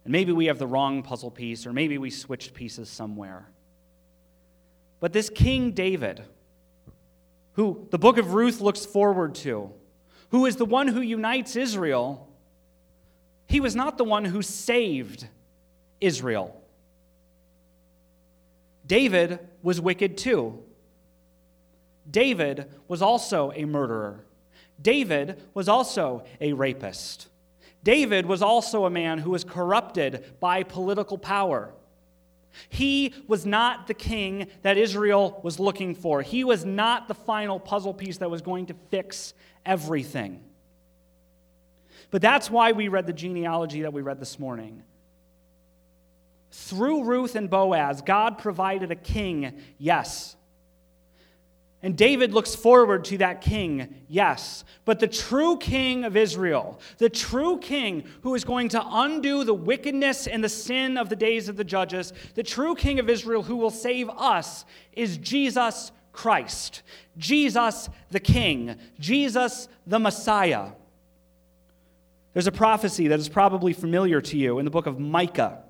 And 0.04 0.12
maybe 0.12 0.32
we 0.32 0.46
have 0.46 0.60
the 0.60 0.68
wrong 0.68 1.04
puzzle 1.04 1.32
piece, 1.32 1.66
or 1.66 1.74
maybe 1.74 1.98
we 1.98 2.10
switched 2.10 2.54
pieces 2.54 2.88
somewhere. 2.88 3.48
But 5.00 5.12
this 5.12 5.30
King 5.30 5.72
David, 5.72 6.24
who 7.54 7.88
the 7.92 8.00
book 8.00 8.18
of 8.18 8.34
Ruth 8.34 8.62
looks 8.62 8.86
forward 8.86 9.36
to, 9.36 9.72
who 10.30 10.46
is 10.46 10.56
the 10.56 10.66
one 10.66 10.88
who 10.88 11.02
unites 11.02 11.56
Israel, 11.56 12.27
he 13.48 13.60
was 13.60 13.76
not 13.76 13.98
the 13.98 14.04
one 14.04 14.26
who 14.26 14.42
saved 14.42 15.28
Israel. 16.02 16.62
David 18.86 19.40
was 19.62 19.82
wicked 19.82 20.18
too. 20.18 20.64
David 22.10 22.70
was 22.88 23.02
also 23.02 23.52
a 23.54 23.66
murderer. 23.66 24.26
David 24.82 25.42
was 25.54 25.68
also 25.68 26.24
a 26.40 26.54
rapist. 26.54 27.28
David 27.84 28.26
was 28.26 28.42
also 28.42 28.86
a 28.86 28.90
man 28.90 29.18
who 29.20 29.32
was 29.32 29.44
corrupted 29.44 30.26
by 30.40 30.64
political 30.64 31.18
power. 31.18 31.74
He 32.70 33.14
was 33.28 33.46
not 33.46 33.88
the 33.88 33.94
king 33.94 34.48
that 34.62 34.78
Israel 34.78 35.40
was 35.44 35.60
looking 35.60 35.96
for. 35.96 36.22
He 36.22 36.44
was 36.44 36.66
not 36.66 37.08
the 37.08 37.14
final 37.14 37.60
puzzle 37.60 37.94
piece 37.94 38.18
that 38.18 38.30
was 38.30 38.42
going 38.42 38.68
to 38.68 38.76
fix 38.90 39.34
everything. 39.66 40.44
But 42.10 42.22
that's 42.22 42.50
why 42.50 42.72
we 42.72 42.88
read 42.88 43.08
the 43.08 43.14
genealogy 43.14 43.82
that 43.82 43.94
we 43.94 44.02
read 44.02 44.20
this 44.20 44.40
morning. 44.40 44.84
Through 46.52 47.04
Ruth 47.04 47.36
and 47.36 47.50
Boaz, 47.50 48.02
God 48.02 48.38
provided 48.38 48.92
a 48.92 48.96
king, 48.96 49.60
yes. 49.78 50.36
And 51.84 51.96
David 51.96 52.34
looks 52.34 52.56
forward 52.56 53.06
to 53.06 53.20
that 53.20 53.42
king, 53.42 53.94
yes. 54.08 54.64
But 54.84 55.00
the 55.00 55.08
true 55.08 55.58
king 55.58 56.06
of 56.06 56.18
Israel, 56.18 56.80
the 56.98 57.10
true 57.10 57.60
king 57.60 58.06
who 58.24 58.34
is 58.34 58.44
going 58.44 58.70
to 58.70 58.84
undo 58.84 59.44
the 59.44 59.54
wickedness 59.54 60.26
and 60.26 60.44
the 60.44 60.50
sin 60.50 60.98
of 60.98 61.10
the 61.10 61.16
days 61.16 61.50
of 61.50 61.58
the 61.58 61.64
judges, 61.64 62.14
the 62.34 62.44
true 62.44 62.74
king 62.74 63.00
of 63.00 63.10
Israel 63.10 63.44
who 63.44 63.58
will 63.58 63.70
save 63.70 64.10
us, 64.10 64.66
is 64.94 65.18
Jesus 65.18 65.92
Christ. 66.14 66.82
Jesus 67.18 67.90
the 68.10 68.20
king. 68.20 68.76
Jesus 69.00 69.68
the 69.86 70.00
Messiah. 70.00 70.70
There's 72.34 72.48
a 72.48 72.52
prophecy 72.52 73.08
that 73.10 73.20
is 73.20 73.30
probably 73.30 73.74
familiar 73.74 74.22
to 74.22 74.38
you 74.38 74.60
in 74.60 74.66
the 74.66 74.72
book 74.72 74.86
of 74.86 75.00
Micah. 75.00 75.64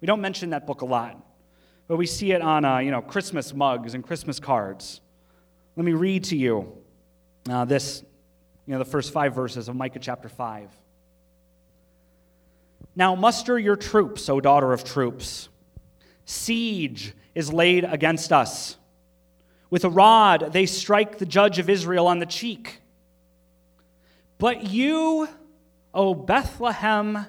We 0.00 0.06
don't 0.06 0.20
mention 0.20 0.50
that 0.50 0.66
book 0.66 0.80
a 0.80 0.86
lot, 0.86 1.16
but 1.86 1.96
we 1.96 2.06
see 2.06 2.32
it 2.32 2.42
on 2.42 2.64
uh, 2.64 2.78
you 2.78 2.90
know, 2.90 3.02
Christmas 3.02 3.54
mugs 3.54 3.94
and 3.94 4.02
Christmas 4.02 4.40
cards. 4.40 5.00
Let 5.76 5.84
me 5.84 5.92
read 5.92 6.24
to 6.24 6.36
you 6.36 6.76
uh, 7.48 7.64
this, 7.64 8.02
you 8.66 8.72
know, 8.72 8.78
the 8.78 8.84
first 8.84 9.12
five 9.12 9.34
verses 9.34 9.68
of 9.68 9.76
Micah 9.76 9.98
chapter 10.00 10.28
5. 10.28 10.68
Now 12.96 13.14
muster 13.14 13.58
your 13.58 13.76
troops, 13.76 14.28
O 14.28 14.40
daughter 14.40 14.72
of 14.72 14.84
troops. 14.84 15.48
Siege 16.24 17.14
is 17.34 17.52
laid 17.52 17.84
against 17.84 18.32
us. 18.32 18.76
With 19.70 19.84
a 19.84 19.90
rod 19.90 20.52
they 20.52 20.66
strike 20.66 21.18
the 21.18 21.26
judge 21.26 21.58
of 21.58 21.70
Israel 21.70 22.06
on 22.06 22.18
the 22.18 22.26
cheek. 22.26 22.80
But 24.38 24.64
you, 24.64 25.28
O 25.92 26.14
Bethlehem 26.14 27.26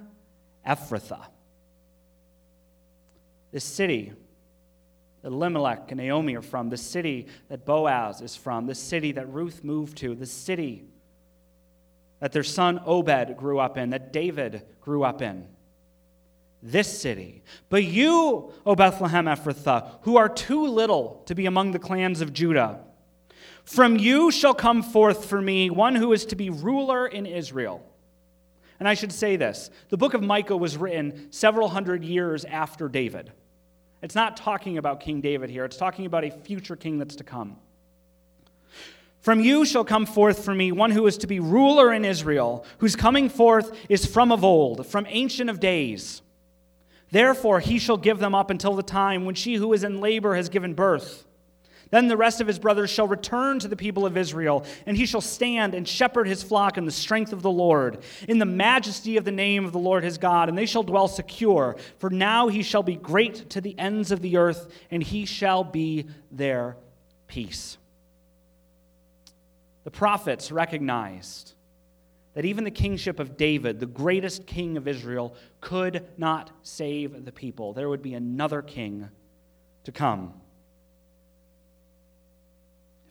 Ephrathah. 0.68 1.28
This 3.52 3.66
city 3.66 4.14
that 5.22 5.32
Elimelech 5.32 5.92
and 5.92 6.00
Naomi 6.00 6.36
are 6.36 6.42
from, 6.42 6.70
the 6.70 6.78
city 6.78 7.28
that 7.50 7.66
Boaz 7.66 8.22
is 8.22 8.36
from, 8.36 8.66
the 8.66 8.76
city 8.76 9.12
that 9.14 9.32
Ruth 9.32 9.64
moved 9.64 9.98
to, 10.00 10.16
the 10.16 10.26
city 10.26 10.86
that 12.20 12.32
their 12.32 12.44
son 12.44 12.80
Obed 12.86 13.36
grew 13.38 13.60
up 13.60 13.78
in, 13.78 13.90
that 13.90 14.14
David 14.14 14.64
grew 14.80 15.04
up 15.04 15.22
in. 15.22 15.48
This 16.64 17.02
city. 17.02 17.42
But 17.70 17.84
you, 17.84 18.54
O 18.66 18.76
Bethlehem 18.76 19.26
Ephrathah, 19.26 19.98
who 20.04 20.18
are 20.18 20.30
too 20.30 20.68
little 20.68 21.24
to 21.26 21.34
be 21.34 21.48
among 21.48 21.72
the 21.72 21.80
clans 21.80 22.22
of 22.22 22.34
Judah, 22.34 22.82
from 23.64 23.98
you 23.98 24.32
shall 24.32 24.54
come 24.54 24.84
forth 24.84 25.26
for 25.26 25.42
me 25.42 25.70
one 25.70 25.96
who 25.96 26.14
is 26.14 26.26
to 26.28 26.36
be 26.36 26.50
ruler 26.52 27.08
in 27.08 27.26
Israel 27.26 27.84
and 28.82 28.88
I 28.88 28.96
should 28.96 29.12
say 29.12 29.36
this 29.36 29.70
the 29.90 29.98
book 29.98 30.16
of 30.16 30.24
Micah 30.24 30.58
was 30.58 30.76
written 30.76 31.28
several 31.32 31.70
hundred 31.70 32.04
years 32.04 32.46
after 32.46 32.90
David. 32.90 33.32
It's 34.02 34.16
not 34.16 34.36
talking 34.36 34.80
about 34.80 35.02
King 35.02 35.22
David 35.22 35.52
here, 35.52 35.66
it's 35.66 35.78
talking 35.78 36.08
about 36.08 36.24
a 36.24 36.32
future 36.32 36.76
king 36.76 36.98
that's 36.98 37.18
to 37.18 37.24
come. 37.24 37.58
From 39.20 39.40
you 39.40 39.66
shall 39.66 39.86
come 39.86 40.08
forth 40.08 40.44
for 40.44 40.56
me 40.56 40.72
one 40.72 40.90
who 40.90 41.06
is 41.06 41.20
to 41.20 41.28
be 41.28 41.40
ruler 41.40 41.94
in 41.94 42.04
Israel, 42.04 42.66
whose 42.80 42.96
coming 42.96 43.30
forth 43.30 43.72
is 43.88 44.04
from 44.04 44.32
of 44.32 44.44
old, 44.44 44.88
from 44.88 45.06
ancient 45.10 45.52
of 45.52 45.60
days. 45.60 46.24
Therefore 47.12 47.60
he 47.60 47.78
shall 47.78 47.98
give 47.98 48.18
them 48.18 48.34
up 48.34 48.50
until 48.50 48.74
the 48.74 48.82
time 48.82 49.26
when 49.26 49.36
she 49.36 49.54
who 49.54 49.74
is 49.74 49.84
in 49.84 50.02
labor 50.02 50.36
has 50.36 50.50
given 50.50 50.74
birth. 50.74 51.28
Then 51.92 52.08
the 52.08 52.18
rest 52.18 52.42
of 52.42 52.48
his 52.48 52.58
brothers 52.58 52.90
shall 52.90 53.08
return 53.08 53.60
to 53.60 53.68
the 53.68 53.76
people 53.76 54.06
of 54.06 54.18
Israel, 54.18 54.66
and 54.86 54.98
he 54.98 55.06
shall 55.06 55.22
stand 55.22 55.76
and 55.76 55.88
shepherd 55.88 56.26
his 56.26 56.42
flock 56.42 56.78
in 56.78 56.86
the 56.86 56.92
strength 56.92 57.34
of 57.34 57.42
the 57.42 57.52
Lord, 57.52 58.00
in 58.28 58.40
the 58.40 58.46
majesty 58.46 59.18
of 59.18 59.26
the 59.26 59.32
name 59.32 59.66
of 59.66 59.74
the 59.74 59.80
Lord 59.80 60.04
his 60.04 60.18
God, 60.18 60.50
and 60.50 60.58
they 60.58 60.66
shall 60.66 60.84
dwell 60.84 61.10
secure. 61.10 61.76
For 62.00 62.10
now 62.10 62.48
he 62.48 62.64
shall 62.64 62.82
be 62.82 62.96
great 62.96 63.50
to 63.52 63.62
the 63.62 63.78
ends 63.78 64.12
of 64.12 64.22
the 64.22 64.38
earth, 64.38 64.74
and 64.90 65.04
he 65.04 65.26
shall 65.26 65.66
be 65.66 66.08
their 66.32 66.78
peace. 67.28 67.78
The 69.84 69.92
prophets 69.92 70.52
recognized 70.52 71.54
that 72.36 72.46
even 72.46 72.64
the 72.64 72.72
kingship 72.72 73.20
of 73.20 73.36
David, 73.36 73.82
the 73.82 73.86
greatest 73.86 74.48
king 74.48 74.78
of 74.78 74.88
Israel, 74.88 75.36
could 75.60 76.08
not 76.18 76.52
save 76.64 77.26
the 77.26 77.32
people. 77.34 77.74
There 77.74 77.90
would 77.90 78.02
be 78.02 78.14
another 78.14 78.62
king 78.62 79.10
to 79.84 79.92
come. 79.92 80.34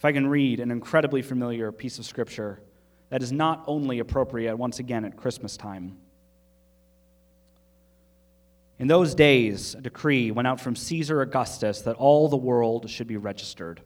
If 0.00 0.06
I 0.06 0.12
can 0.12 0.28
read 0.28 0.60
an 0.60 0.70
incredibly 0.70 1.20
familiar 1.20 1.70
piece 1.70 1.98
of 1.98 2.06
scripture 2.06 2.58
that 3.10 3.22
is 3.22 3.32
not 3.32 3.64
only 3.66 3.98
appropriate 3.98 4.56
once 4.56 4.78
again 4.78 5.04
at 5.04 5.14
Christmas 5.14 5.58
time. 5.58 5.98
In 8.78 8.88
those 8.88 9.14
days, 9.14 9.74
a 9.74 9.82
decree 9.82 10.30
went 10.30 10.48
out 10.48 10.58
from 10.58 10.74
Caesar 10.74 11.20
Augustus 11.20 11.82
that 11.82 11.96
all 11.96 12.30
the 12.30 12.38
world 12.38 12.88
should 12.88 13.08
be 13.08 13.18
registered. 13.18 13.82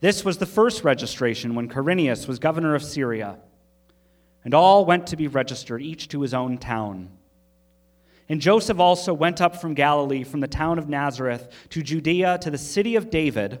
This 0.00 0.24
was 0.24 0.38
the 0.38 0.44
first 0.44 0.82
registration 0.82 1.54
when 1.54 1.68
Quirinius 1.68 2.26
was 2.26 2.40
governor 2.40 2.74
of 2.74 2.82
Syria, 2.82 3.36
and 4.44 4.54
all 4.54 4.84
went 4.84 5.06
to 5.06 5.16
be 5.16 5.28
registered, 5.28 5.82
each 5.82 6.08
to 6.08 6.20
his 6.20 6.34
own 6.34 6.58
town. 6.58 7.10
And 8.28 8.40
Joseph 8.40 8.80
also 8.80 9.14
went 9.14 9.40
up 9.40 9.54
from 9.54 9.74
Galilee, 9.74 10.24
from 10.24 10.40
the 10.40 10.48
town 10.48 10.80
of 10.80 10.88
Nazareth, 10.88 11.48
to 11.68 11.80
Judea, 11.80 12.38
to 12.38 12.50
the 12.50 12.58
city 12.58 12.96
of 12.96 13.08
David, 13.08 13.60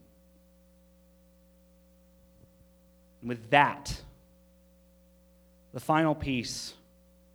And 3.21 3.29
with 3.29 3.49
that, 3.51 4.01
the 5.73 5.79
final 5.79 6.15
piece 6.15 6.73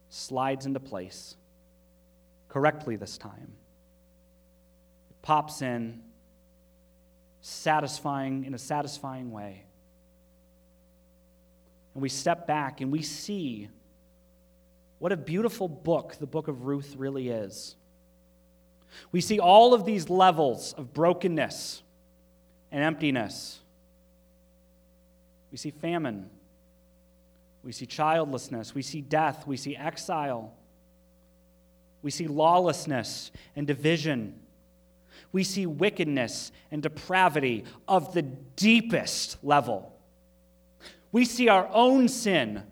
slides 0.09 0.66
into 0.66 0.81
place 0.81 1.37
correctly 2.49 2.96
this 2.96 3.18
time. 3.18 3.53
It 5.11 5.22
pops 5.22 5.62
in, 5.62 6.01
satisfying 7.40 8.44
in 8.44 8.55
a 8.55 8.59
satisfying 8.59 9.31
way. 9.31 9.62
And 11.94 12.03
we 12.03 12.09
step 12.09 12.46
back 12.46 12.81
and 12.81 12.92
we 12.92 13.03
see 13.03 13.68
what 14.99 15.12
a 15.12 15.16
beautiful 15.16 15.68
book 15.68 16.16
the 16.18 16.27
book 16.27 16.49
of 16.49 16.64
Ruth 16.66 16.94
really 16.96 17.29
is. 17.29 17.77
We 19.12 19.20
see 19.20 19.38
all 19.38 19.75
of 19.75 19.85
these 19.85 20.09
levels 20.09 20.72
of 20.72 20.92
brokenness 20.94 21.83
and 22.72 22.83
emptiness. 22.83 23.61
We 25.50 25.59
see 25.59 25.70
famine. 25.70 26.30
We 27.62 27.72
see 27.72 27.87
childlessness. 27.87 28.74
We 28.74 28.82
see 28.82 29.00
death. 29.00 29.46
We 29.46 29.56
see 29.56 29.76
exile. 29.76 30.54
We 32.02 32.11
see 32.11 32.26
lawlessness 32.26 33.32
and 33.56 33.66
division. 33.66 34.40
We 35.32 35.42
see 35.44 35.66
wickedness 35.66 36.52
and 36.70 36.82
depravity 36.82 37.64
of 37.88 38.14
the 38.14 38.22
deepest 38.22 39.42
level. 39.42 39.92
We 41.12 41.24
see 41.24 41.48
our 41.48 41.68
own 41.72 42.09
sin, 42.09 42.62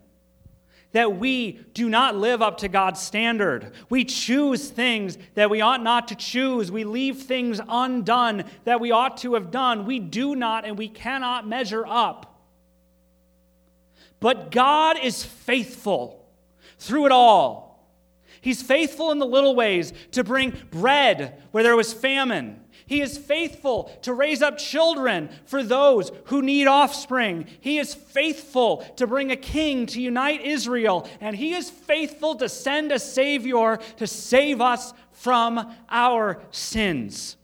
that 0.91 1.17
we 1.17 1.59
do 1.73 1.89
not 1.89 2.15
live 2.15 2.41
up 2.41 2.59
to 2.59 2.69
God's 2.69 3.01
standard. 3.01 3.73
We 3.89 4.05
choose 4.05 4.69
things 4.69 5.17
that 5.33 5.49
we 5.49 5.59
ought 5.59 5.83
not 5.83 6.07
to 6.07 6.15
choose. 6.15 6.71
We 6.71 6.85
leave 6.85 7.23
things 7.23 7.59
undone 7.67 8.45
that 8.63 8.79
we 8.79 8.91
ought 8.91 9.17
to 9.17 9.33
have 9.33 9.51
done. 9.51 9.85
We 9.85 9.99
do 9.99 10.35
not 10.35 10.63
and 10.63 10.77
we 10.77 10.87
cannot 10.87 11.45
measure 11.47 11.85
up. 11.85 12.34
But 14.19 14.51
God 14.51 14.97
is 15.01 15.23
faithful 15.23 16.25
through 16.77 17.07
it 17.07 17.11
all 17.11 17.65
He's 18.45 18.61
faithful 18.61 19.11
in 19.11 19.17
the 19.17 19.25
little 19.25 19.55
ways 19.55 19.91
to 20.11 20.23
bring 20.23 20.53
bread 20.69 21.41
where 21.49 21.63
there 21.63 21.75
was 21.75 21.91
famine. 21.91 22.63
He 22.85 23.01
is 23.01 23.17
faithful 23.17 23.85
to 24.03 24.13
raise 24.13 24.43
up 24.43 24.59
children 24.59 25.31
for 25.47 25.63
those 25.63 26.11
who 26.25 26.43
need 26.43 26.67
offspring. 26.67 27.47
He 27.59 27.79
is 27.79 27.95
faithful 27.95 28.85
to 28.97 29.07
bring 29.07 29.31
a 29.31 29.35
king 29.35 29.87
to 29.87 29.99
unite 29.99 30.45
Israel. 30.45 31.09
And 31.21 31.35
he 31.35 31.55
is 31.55 31.71
faithful 31.71 32.35
to 32.35 32.47
send 32.47 32.91
a 32.91 32.99
Savior 32.99 33.79
to 33.97 34.05
save 34.05 34.61
us 34.61 34.93
from 35.11 35.73
our 35.89 36.39
sins. 36.51 37.37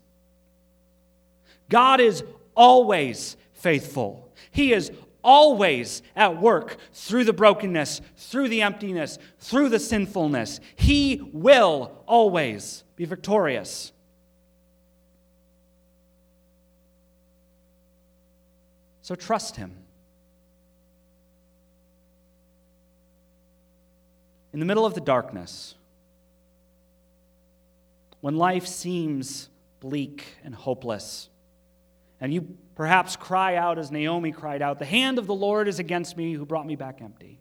God 1.68 2.00
is 2.00 2.22
always 2.54 3.36
faithful. 3.54 4.32
He 4.52 4.72
is 4.72 4.92
always 5.22 6.02
at 6.16 6.40
work 6.40 6.76
through 6.92 7.24
the 7.24 7.32
brokenness, 7.32 8.00
through 8.16 8.48
the 8.48 8.62
emptiness, 8.62 9.18
through 9.38 9.68
the 9.68 9.78
sinfulness. 9.78 10.60
He 10.76 11.30
will 11.32 12.02
always 12.06 12.84
be 12.96 13.04
victorious. 13.04 13.92
So 19.02 19.14
trust 19.14 19.56
Him. 19.56 19.76
In 24.52 24.60
the 24.60 24.66
middle 24.66 24.84
of 24.84 24.94
the 24.94 25.00
darkness, 25.00 25.74
when 28.20 28.36
life 28.36 28.66
seems 28.66 29.48
bleak 29.80 30.24
and 30.44 30.54
hopeless, 30.54 31.28
and 32.20 32.32
you 32.32 32.56
perhaps 32.74 33.16
cry 33.16 33.56
out 33.56 33.78
as 33.78 33.90
Naomi 33.90 34.32
cried 34.32 34.62
out, 34.62 34.78
The 34.78 34.84
hand 34.84 35.18
of 35.18 35.26
the 35.26 35.34
Lord 35.34 35.68
is 35.68 35.78
against 35.78 36.16
me 36.16 36.32
who 36.32 36.44
brought 36.44 36.66
me 36.66 36.76
back 36.76 37.00
empty. 37.02 37.40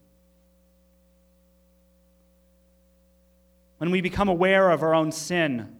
When 3.77 3.91
we 3.91 4.01
become 4.01 4.29
aware 4.29 4.69
of 4.69 4.83
our 4.83 4.93
own 4.93 5.11
sin, 5.11 5.77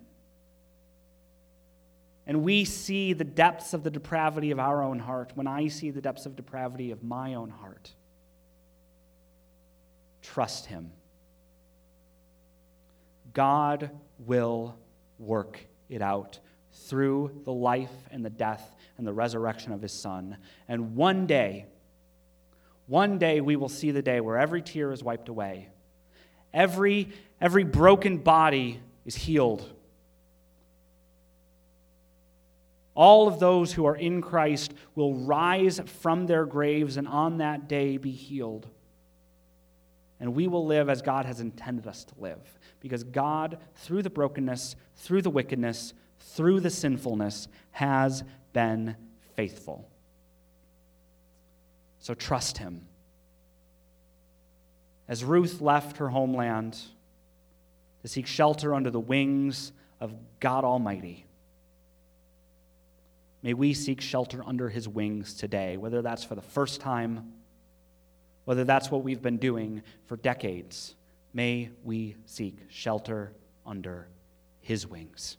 and 2.26 2.44
we 2.44 2.66
see 2.66 3.14
the 3.14 3.24
depths 3.24 3.74
of 3.74 3.84
the 3.84 3.92
depravity 3.92 4.52
of 4.52 4.60
our 4.60 4.82
own 4.82 5.00
heart, 5.00 5.32
when 5.36 5.48
I 5.48 5.68
see 5.68 5.92
the 5.92 6.02
depths 6.02 6.26
of 6.26 6.36
depravity 6.36 6.92
of 6.92 7.04
my 7.04 7.34
own 7.34 7.50
heart, 7.50 7.92
trust 10.22 10.68
Him. 10.68 10.92
God 13.34 13.92
will 14.20 14.76
work 15.20 15.60
it 15.90 16.02
out 16.02 16.40
through 16.74 17.42
the 17.44 17.54
life 17.54 17.94
and 18.12 18.24
the 18.24 18.30
death 18.30 18.76
and 19.02 19.08
the 19.08 19.14
resurrection 19.14 19.72
of 19.72 19.82
his 19.82 19.92
son. 19.92 20.38
And 20.68 20.96
one 20.96 21.26
day, 21.26 21.66
one 22.86 23.18
day 23.18 23.42
we 23.42 23.56
will 23.56 23.68
see 23.68 23.90
the 23.90 24.04
day 24.04 24.22
where 24.22 24.38
every 24.38 24.62
tear 24.62 24.92
is 24.92 25.04
wiped 25.04 25.28
away. 25.28 25.70
Every, 26.54 27.10
every 27.40 27.64
broken 27.64 28.20
body 28.20 28.80
is 29.04 29.16
healed. 29.16 29.68
All 32.94 33.28
of 33.28 33.40
those 33.40 33.74
who 33.74 33.88
are 33.88 33.96
in 33.96 34.22
Christ 34.22 34.76
will 34.94 35.16
rise 35.16 35.82
from 36.02 36.28
their 36.28 36.46
graves 36.46 36.98
and 36.98 37.08
on 37.08 37.40
that 37.40 37.68
day 37.68 37.98
be 37.98 38.12
healed. 38.12 38.68
And 40.20 40.36
we 40.36 40.48
will 40.48 40.68
live 40.68 40.90
as 40.90 41.02
God 41.02 41.26
has 41.26 41.40
intended 41.40 41.88
us 41.88 42.04
to 42.04 42.14
live. 42.20 42.60
Because 42.80 43.04
God, 43.04 43.58
through 43.78 44.04
the 44.04 44.12
brokenness, 44.12 44.76
through 44.96 45.24
the 45.24 45.32
wickedness, 45.32 45.96
through 46.20 46.60
the 46.60 46.70
sinfulness, 46.70 47.48
has 47.72 48.24
been 48.54 48.96
faithful. 49.36 49.90
So 52.00 52.14
trust 52.14 52.58
him. 52.58 52.88
As 55.08 55.24
Ruth 55.24 55.62
left 55.62 55.98
her 55.98 56.10
homeland 56.10 56.78
to 58.02 58.08
seek 58.08 58.28
shelter 58.28 58.74
under 58.74 58.90
the 58.90 59.00
wings 59.00 59.72
of 60.00 60.14
God 60.40 60.64
Almighty, 60.64 61.26
may 63.44 63.54
we 63.54 63.74
seek 63.74 64.02
shelter 64.02 64.42
under 64.46 64.70
his 64.70 64.88
wings 64.88 65.34
today, 65.34 65.78
whether 65.78 66.02
that's 66.02 66.24
for 66.24 66.36
the 66.36 66.42
first 66.42 66.82
time, 66.82 67.34
whether 68.46 68.64
that's 68.64 68.90
what 68.90 69.04
we've 69.04 69.22
been 69.22 69.38
doing 69.38 69.84
for 70.06 70.18
decades. 70.18 70.96
May 71.34 71.70
we 71.84 72.16
seek 72.26 72.58
shelter 72.70 73.34
under 73.66 74.08
his 74.62 74.88
wings. 74.88 75.38